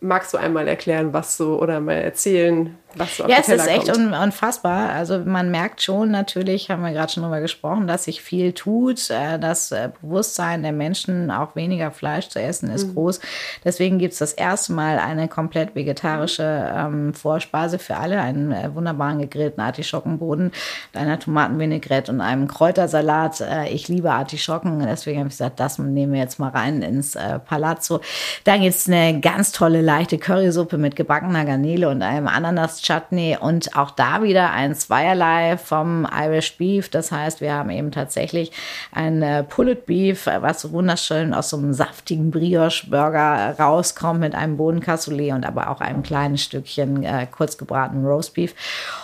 [0.00, 3.94] magst du einmal erklären, was so oder mal erzählen, was auf Ja, es ist echt
[3.96, 4.90] un unfassbar.
[4.90, 9.10] Also man merkt schon natürlich, haben wir gerade schon drüber gesprochen, dass sich viel tut.
[9.10, 12.94] Äh, das äh, Bewusstsein der Menschen, auch weniger Fleisch zu essen, ist mhm.
[12.94, 13.20] groß.
[13.64, 18.74] Deswegen gibt es das erste Mal eine komplett vegetarische ähm, Vorspeise für alle, einen äh,
[18.74, 20.52] wunderbaren gegrillten Artischockenboden,
[20.94, 23.40] einer Tomatenvinaigrette und einem Kräutersalat.
[23.40, 27.14] Äh, ich liebe Artischocken, deswegen habe ich gesagt, das nehmen wir jetzt mal rein ins
[27.14, 28.00] äh, Palazzo.
[28.44, 33.36] Dann gibt es eine ganz tolle leichte Currysuppe mit gebackener Garnele und einem Ananas Chutney
[33.38, 36.88] und auch da wieder ein Zweierlei vom Irish Beef.
[36.88, 38.50] Das heißt, wir haben eben tatsächlich
[38.92, 44.56] ein äh, Pullet Beef, was so wunderschön aus so einem saftigen Brioche-Burger rauskommt mit einem
[44.56, 48.54] Bodencassoulet und aber auch einem kleinen Stückchen äh, kurz gebratenen Roastbeef.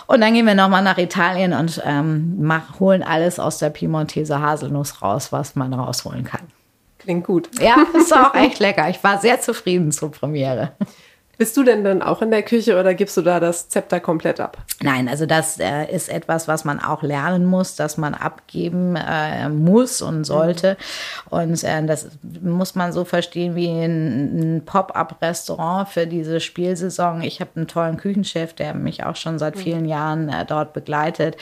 [0.07, 4.41] Und dann gehen wir nochmal nach Italien und ähm, mach, holen alles aus der Piemontese
[4.41, 6.41] Haselnuss raus, was man rausholen kann.
[6.97, 7.49] Klingt gut.
[7.59, 8.89] Ja, ist auch echt lecker.
[8.89, 10.71] Ich war sehr zufrieden zur Premiere.
[11.37, 14.39] Bist du denn dann auch in der Küche oder gibst du da das Zepter komplett
[14.39, 14.57] ab?
[14.81, 19.49] Nein, also das äh, ist etwas, was man auch lernen muss, dass man abgeben äh,
[19.49, 20.77] muss und sollte.
[21.31, 21.37] Mhm.
[21.37, 22.09] Und äh, das
[22.41, 27.21] muss man so verstehen wie ein, ein Pop-up-Restaurant für diese Spielsaison.
[27.21, 29.59] Ich habe einen tollen Küchenchef, der mich auch schon seit mhm.
[29.59, 31.37] vielen Jahren äh, dort begleitet.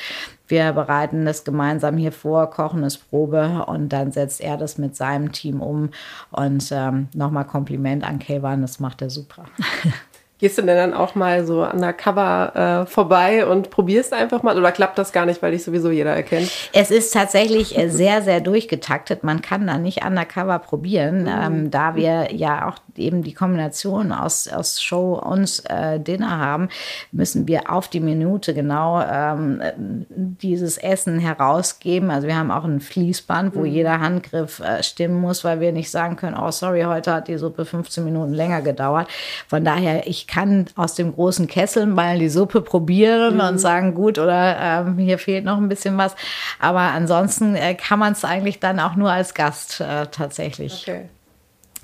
[0.47, 4.95] Wir bereiten das gemeinsam hier vor, kochen es Probe und dann setzt er das mit
[4.95, 5.89] seinem Team um.
[6.31, 9.45] Und ähm, nochmal Kompliment an Kevan, das macht er super.
[10.43, 14.73] Gehst du denn dann auch mal so undercover äh, vorbei und probierst einfach mal oder
[14.73, 16.51] klappt das gar nicht, weil dich sowieso jeder erkennt?
[16.73, 19.23] Es ist tatsächlich äh, sehr, sehr durchgetaktet.
[19.23, 21.29] Man kann da nicht undercover probieren, mhm.
[21.29, 26.67] ähm, da wir ja auch eben die Kombination aus, aus Show und äh, Dinner haben,
[27.13, 29.61] müssen wir auf die Minute genau ähm,
[30.09, 32.11] dieses Essen herausgeben.
[32.11, 33.67] Also wir haben auch ein Fließband, wo mhm.
[33.67, 37.37] jeder Handgriff äh, stimmen muss, weil wir nicht sagen können, oh sorry, heute hat die
[37.37, 39.07] Suppe 15 Minuten länger gedauert.
[39.47, 43.41] Von daher, ich kann aus dem großen Kessel mal die Suppe probieren mhm.
[43.41, 46.15] und sagen, gut, oder ähm, hier fehlt noch ein bisschen was.
[46.59, 51.09] Aber ansonsten äh, kann man es eigentlich dann auch nur als Gast äh, tatsächlich okay.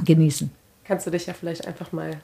[0.03, 0.49] genießen.
[0.83, 2.17] Kannst du dich ja vielleicht einfach mal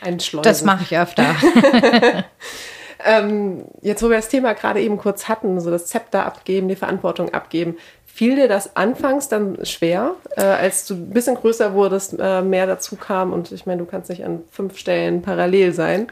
[0.00, 0.42] einschleusen.
[0.42, 1.36] Das mache ich öfter.
[3.04, 6.76] ähm, jetzt, wo wir das Thema gerade eben kurz hatten, so das Zepter abgeben, die
[6.76, 7.76] Verantwortung abgeben,
[8.14, 12.64] Fiel dir das anfangs dann schwer, äh, als du ein bisschen größer wurdest, äh, mehr
[12.68, 16.06] dazu kam und ich meine, du kannst nicht an fünf Stellen parallel sein?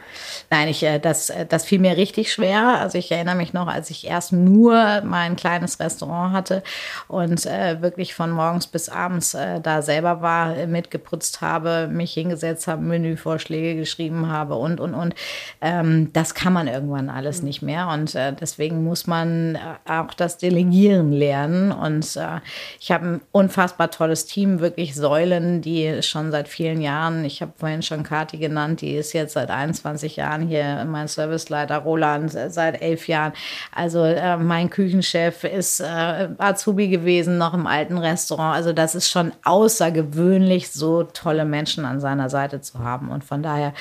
[0.51, 2.81] Nein, ich, äh, das, äh, das fiel mir richtig schwer.
[2.81, 6.65] Also ich erinnere mich noch, als ich erst nur mein kleines Restaurant hatte
[7.07, 12.67] und äh, wirklich von morgens bis abends äh, da selber war, mitgeputzt habe, mich hingesetzt
[12.67, 15.15] habe, Menüvorschläge geschrieben habe und, und, und.
[15.61, 17.47] Ähm, das kann man irgendwann alles mhm.
[17.47, 19.57] nicht mehr und deswegen muss man
[19.89, 22.41] auch das Delegieren lernen und und äh,
[22.81, 27.53] ich habe ein unfassbar tolles Team, wirklich Säulen, die schon seit vielen Jahren, ich habe
[27.57, 32.81] vorhin schon Kati genannt, die ist jetzt seit 21 Jahren hier, mein Serviceleiter Roland seit
[32.81, 33.33] elf Jahren.
[33.75, 38.57] Also äh, mein Küchenchef ist äh, Azubi gewesen, noch im alten Restaurant.
[38.57, 43.11] Also das ist schon außergewöhnlich, so tolle Menschen an seiner Seite zu haben.
[43.11, 43.75] Und von daher,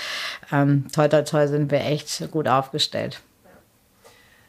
[0.52, 3.22] ähm, toi, toi, toi, sind wir echt gut aufgestellt.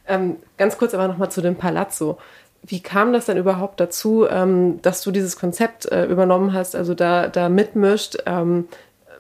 [0.07, 2.19] Ähm, ganz kurz aber nochmal zu dem Palazzo.
[2.65, 6.95] Wie kam das denn überhaupt dazu, ähm, dass du dieses Konzept äh, übernommen hast, also
[6.95, 8.19] da, da mitmischt?
[8.27, 8.69] Ähm,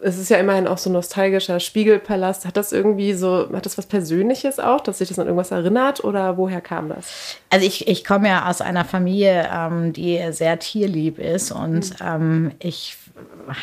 [0.03, 2.45] es ist ja immerhin auch so ein nostalgischer Spiegelpalast.
[2.45, 6.03] Hat das irgendwie so, hat das was Persönliches auch, dass sich das an irgendwas erinnert
[6.05, 7.39] oder woher kam das?
[7.51, 12.07] Also ich, ich komme ja aus einer Familie, ähm, die sehr tierlieb ist und mhm.
[12.07, 12.97] ähm, ich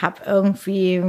[0.01, 1.01] habe irgendwie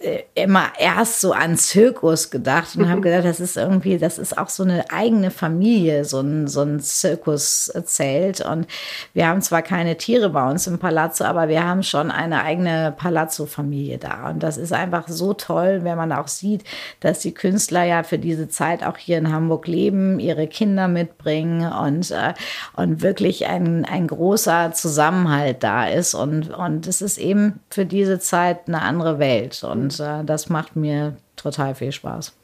[0.00, 4.36] äh, immer erst so an Zirkus gedacht und habe gedacht, das ist irgendwie, das ist
[4.36, 8.40] auch so eine eigene Familie, so ein, so ein Zirkuszelt.
[8.40, 8.66] Und
[9.14, 12.94] wir haben zwar keine Tiere bei uns im Palazzo, aber wir haben schon eine eigene
[12.96, 14.30] Palazzo-Familie da.
[14.30, 16.64] Und das ist einfach so toll, wenn man auch sieht,
[17.00, 21.70] dass die Künstler ja für diese Zeit auch hier in Hamburg leben, ihre Kinder mitbringen
[21.72, 22.34] und, äh,
[22.74, 26.14] und wirklich ein, ein großer Zusammenhalt da ist.
[26.14, 27.35] Und, und es ist eben
[27.70, 29.62] für diese Zeit eine andere Welt.
[29.64, 32.36] Und äh, das macht mir total viel Spaß.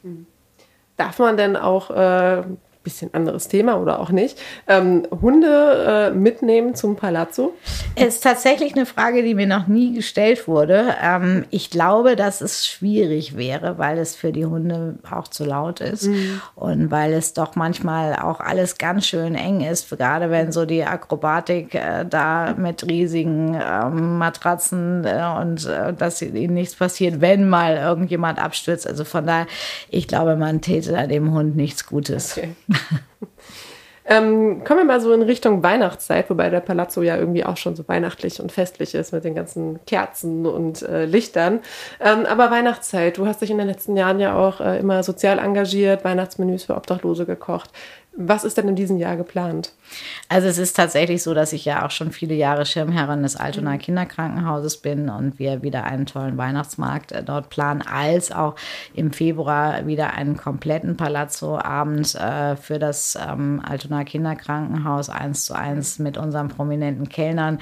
[0.96, 2.42] Darf man denn auch äh,
[2.82, 4.38] bisschen anderes Thema oder auch nicht.
[4.66, 7.54] Ähm, Hunde äh, mitnehmen zum Palazzo?
[7.94, 10.94] Es ist tatsächlich eine Frage, die mir noch nie gestellt wurde.
[11.02, 15.80] Ähm, ich glaube, dass es schwierig wäre, weil es für die Hunde auch zu laut
[15.80, 16.40] ist mhm.
[16.54, 20.84] und weil es doch manchmal auch alles ganz schön eng ist, gerade wenn so die
[20.84, 27.48] Akrobatik äh, da mit riesigen ähm, Matratzen äh, und äh, dass ihnen nichts passiert, wenn
[27.48, 28.86] mal irgendjemand abstürzt.
[28.86, 29.46] Also von daher,
[29.90, 32.36] ich glaube, man täte da dem Hund nichts Gutes.
[32.36, 32.54] Okay.
[34.04, 37.76] ähm, kommen wir mal so in Richtung Weihnachtszeit, wobei der Palazzo ja irgendwie auch schon
[37.76, 41.60] so weihnachtlich und festlich ist mit den ganzen Kerzen und äh, Lichtern.
[42.00, 45.38] Ähm, aber Weihnachtszeit, du hast dich in den letzten Jahren ja auch äh, immer sozial
[45.38, 47.70] engagiert, Weihnachtsmenüs für Obdachlose gekocht.
[48.14, 49.72] Was ist denn in diesem Jahr geplant?
[50.28, 53.78] Also es ist tatsächlich so, dass ich ja auch schon viele Jahre Schirmherrin des Altona
[53.78, 58.54] Kinderkrankenhauses bin und wir wieder einen tollen Weihnachtsmarkt äh, dort planen, als auch
[58.94, 65.98] im Februar wieder einen kompletten Palazzo-Abend äh, für das ähm, Altona Kinderkrankenhaus eins zu eins
[65.98, 67.60] mit unseren prominenten Kellnern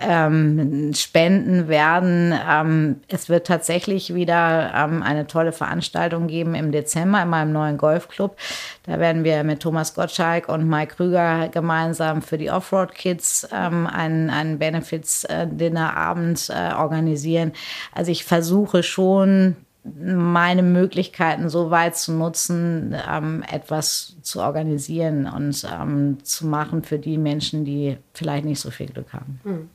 [0.00, 2.34] ähm, spenden werden.
[2.48, 7.78] Ähm, es wird tatsächlich wieder ähm, eine tolle Veranstaltung geben im Dezember in meinem neuen
[7.78, 8.36] Golfclub.
[8.84, 13.86] Da werden wir mit Thomas Gottschalk und Mike Krüger gemeinsam für die Offroad Kids ähm,
[13.86, 17.52] einen, einen Benefits-Dinnerabend äh, organisieren.
[17.92, 25.66] Also ich versuche schon meine Möglichkeiten so weit zu nutzen, ähm, etwas zu organisieren und
[25.72, 29.40] ähm, zu machen für die Menschen, die vielleicht nicht so viel Glück haben.
[29.42, 29.70] Hm.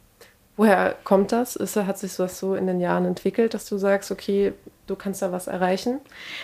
[0.56, 1.56] Woher kommt das?
[1.56, 4.54] Ist, hat sich das so in den Jahren entwickelt, dass du sagst, okay,
[4.88, 6.00] du kannst da was erreichen?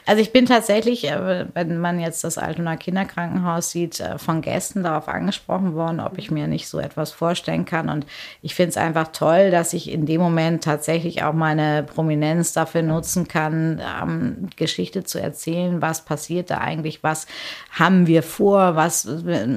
[0.05, 4.83] Also ich bin tatsächlich, äh, wenn man jetzt das Altona Kinderkrankenhaus sieht, äh, von Gästen
[4.83, 7.89] darauf angesprochen worden, ob ich mir nicht so etwas vorstellen kann.
[7.89, 8.05] Und
[8.41, 12.81] ich finde es einfach toll, dass ich in dem Moment tatsächlich auch meine Prominenz dafür
[12.81, 17.25] nutzen kann, ähm, Geschichte zu erzählen, was passiert da eigentlich, was
[17.71, 19.47] haben wir vor, was äh,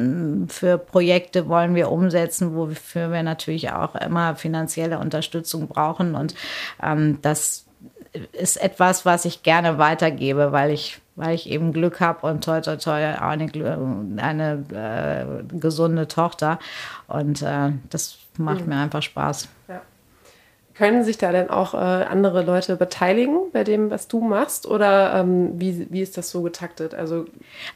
[0.49, 6.14] für Projekte wollen wir umsetzen, wofür wir natürlich auch immer finanzielle Unterstützung brauchen.
[6.14, 6.34] Und
[6.82, 7.66] ähm, das
[8.33, 12.61] ist etwas, was ich gerne weitergebe, weil ich, weil ich eben Glück habe und toi
[12.61, 13.51] toi toi eine,
[14.17, 16.59] eine äh, gesunde Tochter.
[17.09, 18.69] Und äh, das macht mhm.
[18.69, 19.49] mir einfach Spaß.
[20.79, 24.66] Können sich da denn auch äh, andere Leute beteiligen bei dem, was du machst?
[24.66, 26.95] Oder ähm, wie, wie ist das so getaktet?
[26.95, 27.24] Also,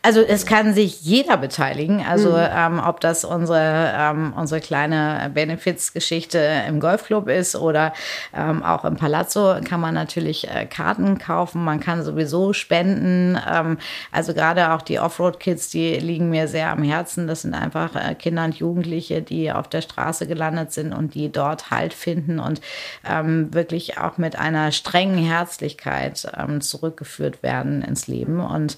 [0.02, 2.04] also es kann sich jeder beteiligen.
[2.06, 2.48] Also mhm.
[2.54, 6.38] ähm, ob das unsere, ähm, unsere kleine Benefits-Geschichte
[6.68, 7.94] im Golfclub ist oder
[8.36, 11.64] ähm, auch im Palazzo kann man natürlich äh, Karten kaufen.
[11.64, 13.38] Man kann sowieso spenden.
[13.50, 13.78] Ähm,
[14.12, 17.26] also gerade auch die Offroad-Kids, die liegen mir sehr am Herzen.
[17.26, 21.32] Das sind einfach äh, Kinder und Jugendliche, die auf der Straße gelandet sind und die
[21.32, 22.60] dort Halt finden und
[23.08, 28.40] ähm, wirklich auch mit einer strengen Herzlichkeit ähm, zurückgeführt werden ins Leben.
[28.40, 28.76] Und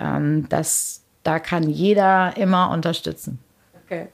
[0.00, 3.38] ähm, das, da kann jeder immer unterstützen.
[3.84, 4.08] Okay.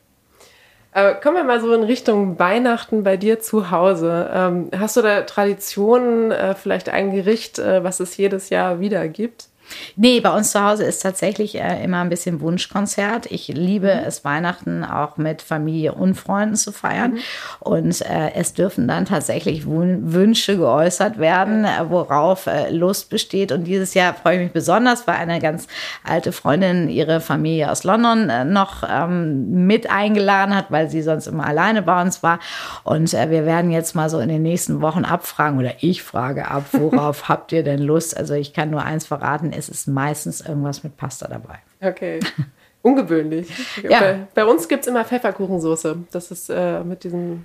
[0.93, 4.29] Aber kommen wir mal so in Richtung Weihnachten bei dir zu Hause.
[4.33, 9.07] Ähm, hast du da Traditionen, äh, vielleicht ein Gericht, äh, was es jedes Jahr wieder
[9.07, 9.50] gibt?
[9.97, 13.27] Nee, bei uns zu Hause ist tatsächlich äh, immer ein bisschen Wunschkonzert.
[13.31, 14.07] Ich liebe mhm.
[14.07, 17.13] es, Weihnachten auch mit Familie und Freunden zu feiern.
[17.13, 17.19] Mhm.
[17.61, 23.53] Und äh, es dürfen dann tatsächlich Wünsche geäußert werden, äh, worauf äh, Lust besteht.
[23.53, 25.67] Und dieses Jahr freue ich mich besonders, weil eine ganz
[26.05, 31.27] alte Freundin ihre Familie aus London äh, noch ähm, mit eingeladen hat, weil sie sonst
[31.27, 32.41] immer alleine bei uns war.
[32.85, 36.49] Und äh, wir werden jetzt mal so in den nächsten Wochen abfragen, oder ich frage
[36.49, 38.17] ab, worauf habt ihr denn Lust?
[38.17, 41.59] Also ich kann nur eins verraten, es ist meistens irgendwas mit Pasta dabei.
[41.81, 42.21] Okay.
[42.83, 43.49] Ungewöhnlich.
[43.83, 44.01] ja.
[44.01, 45.99] bei, bei, uns gibt es immer Pfefferkuchensoße.
[46.11, 47.45] Das ist äh, mit diesem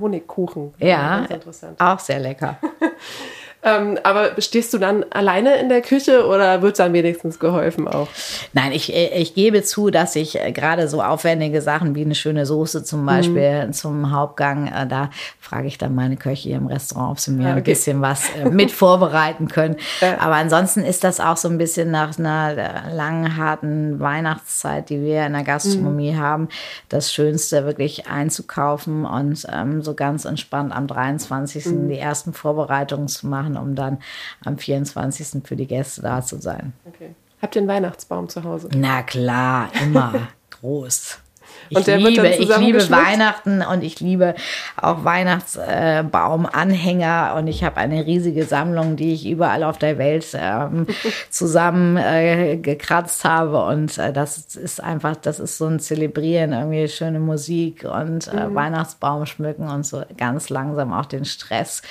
[0.00, 0.74] Honigkuchen.
[0.78, 1.26] Ja,
[1.78, 2.58] auch sehr lecker.
[3.62, 8.08] Ähm, aber stehst du dann alleine in der Küche oder wird dann wenigstens geholfen auch?
[8.54, 12.14] Nein, ich, äh, ich gebe zu, dass ich äh, gerade so aufwendige Sachen wie eine
[12.14, 13.72] schöne Soße zum Beispiel mhm.
[13.74, 17.56] zum Hauptgang, äh, da frage ich dann meine Köche im Restaurant, ob sie mir okay.
[17.58, 19.76] ein bisschen was äh, mit vorbereiten können.
[20.00, 20.18] Ja.
[20.20, 25.02] Aber ansonsten ist das auch so ein bisschen nach einer äh, langen, harten Weihnachtszeit, die
[25.02, 26.18] wir in der Gastronomie mhm.
[26.18, 26.48] haben,
[26.88, 31.66] das Schönste wirklich einzukaufen und ähm, so ganz entspannt am 23.
[31.66, 31.88] Mhm.
[31.88, 33.98] die ersten Vorbereitungen zu machen machen, um dann
[34.44, 35.42] am 24.
[35.44, 36.72] für die Gäste da zu sein.
[36.86, 37.14] Okay.
[37.42, 38.68] Habt ihr einen Weihnachtsbaum zu Hause?
[38.74, 41.18] Na klar, immer groß.
[41.70, 44.34] Ich liebe, ich liebe Weihnachten und ich liebe
[44.76, 50.88] auch Weihnachtsbaumanhänger und ich habe eine riesige Sammlung, die ich überall auf der Welt ähm,
[51.30, 52.58] zusammen äh,
[53.22, 58.26] habe und äh, das ist einfach, das ist so ein Zelebrieren, irgendwie schöne Musik und
[58.28, 58.54] äh, mhm.
[58.54, 61.82] Weihnachtsbaum schmücken und so ganz langsam auch den Stress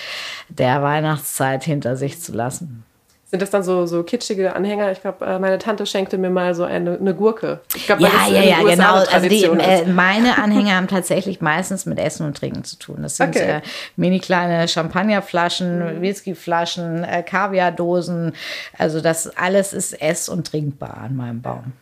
[0.50, 2.84] der Weihnachtszeit hinter sich zu lassen.
[3.30, 4.92] Sind das dann so, so kitschige Anhänger?
[4.92, 7.60] Ich glaube, äh, meine Tante schenkte mir mal so eine, eine Gurke.
[7.76, 8.96] Ich glaub, ja, ja, ja, genau.
[8.96, 13.04] Also die, äh, meine Anhänger haben tatsächlich meistens mit Essen und Trinken zu tun.
[13.04, 13.58] Das sind okay.
[13.58, 13.62] äh,
[13.96, 16.02] mini kleine Champagnerflaschen, mhm.
[16.02, 18.34] Whiskyflaschen, äh, Kaviardosen.
[18.80, 21.74] Also das alles ist ess- und trinkbar an meinem Baum.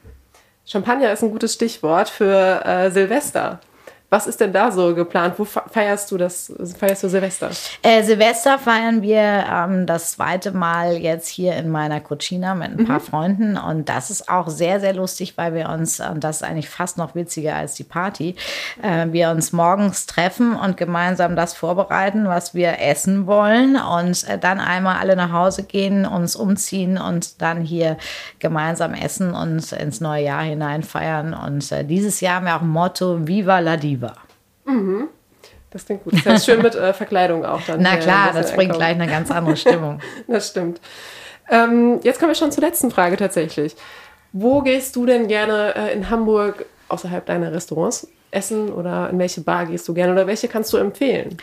[0.66, 3.62] Champagner ist ein gutes Stichwort für äh, Silvester.
[4.10, 5.34] Was ist denn da so geplant?
[5.38, 6.54] Wo feierst du das?
[6.80, 7.50] Feierst du Silvester?
[7.82, 12.86] Äh, Silvester feiern wir ähm, das zweite Mal jetzt hier in meiner Cucina mit ein
[12.86, 13.04] paar mhm.
[13.04, 13.58] Freunden.
[13.58, 16.98] Und das ist auch sehr, sehr lustig, weil wir uns, und das ist eigentlich fast
[16.98, 18.38] noch witziger als die Party,
[18.82, 23.76] äh, wir uns morgens treffen und gemeinsam das vorbereiten, was wir essen wollen.
[23.76, 27.98] Und äh, dann einmal alle nach Hause gehen, uns umziehen und dann hier
[28.40, 31.34] gemeinsam essen und ins neue Jahr hinein feiern.
[31.34, 34.07] Und äh, dieses Jahr haben wir auch ein Motto Viva la Diva.
[34.68, 35.08] Mhm.
[35.70, 36.14] Das klingt gut.
[36.14, 37.82] Das heißt schön mit äh, Verkleidung auch dann.
[37.82, 40.00] Na klar, das bringt gleich eine ganz andere Stimmung.
[40.28, 40.80] das stimmt.
[41.50, 43.76] Ähm, jetzt kommen wir schon zur letzten Frage tatsächlich.
[44.32, 49.42] Wo gehst du denn gerne äh, in Hamburg außerhalb deiner Restaurants essen oder in welche
[49.42, 51.38] Bar gehst du gerne oder welche kannst du empfehlen?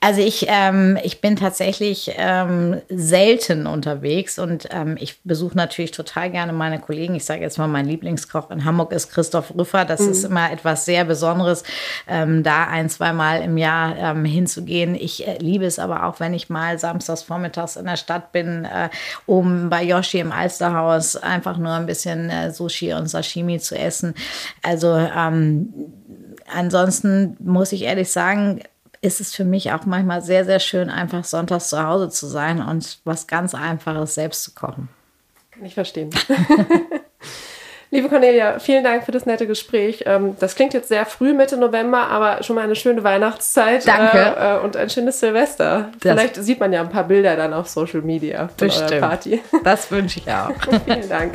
[0.00, 6.30] Also ich, ähm, ich bin tatsächlich ähm, selten unterwegs und ähm, ich besuche natürlich total
[6.30, 7.14] gerne meine Kollegen.
[7.14, 9.84] Ich sage jetzt mal, mein Lieblingskoch in Hamburg ist Christoph Rüffer.
[9.84, 10.10] Das mhm.
[10.10, 11.62] ist immer etwas sehr Besonderes,
[12.08, 14.94] ähm, da ein, zwei Mal im Jahr ähm, hinzugehen.
[14.94, 18.64] Ich äh, liebe es aber auch, wenn ich mal samstags vormittags in der Stadt bin,
[18.64, 18.88] äh,
[19.26, 24.14] um bei Yoshi im Alsterhaus einfach nur ein bisschen äh, Sushi und Sashimi zu essen.
[24.62, 25.72] Also ähm,
[26.52, 28.60] ansonsten muss ich ehrlich sagen,
[29.00, 32.62] ist es für mich auch manchmal sehr, sehr schön, einfach sonntags zu Hause zu sein
[32.62, 34.88] und was ganz Einfaches selbst zu kochen.
[35.50, 36.10] Kann ich verstehen.
[37.90, 40.02] Liebe Cornelia, vielen Dank für das nette Gespräch.
[40.06, 43.86] Ähm, das klingt jetzt sehr früh, Mitte November, aber schon mal eine schöne Weihnachtszeit.
[43.86, 44.34] Danke.
[44.36, 45.90] Äh, und ein schönes Silvester.
[46.00, 48.90] Das Vielleicht sieht man ja ein paar Bilder dann auf Social Media von Bestimmt.
[48.90, 49.42] eurer Party.
[49.62, 50.50] Das wünsche ich auch.
[50.86, 51.34] vielen Dank.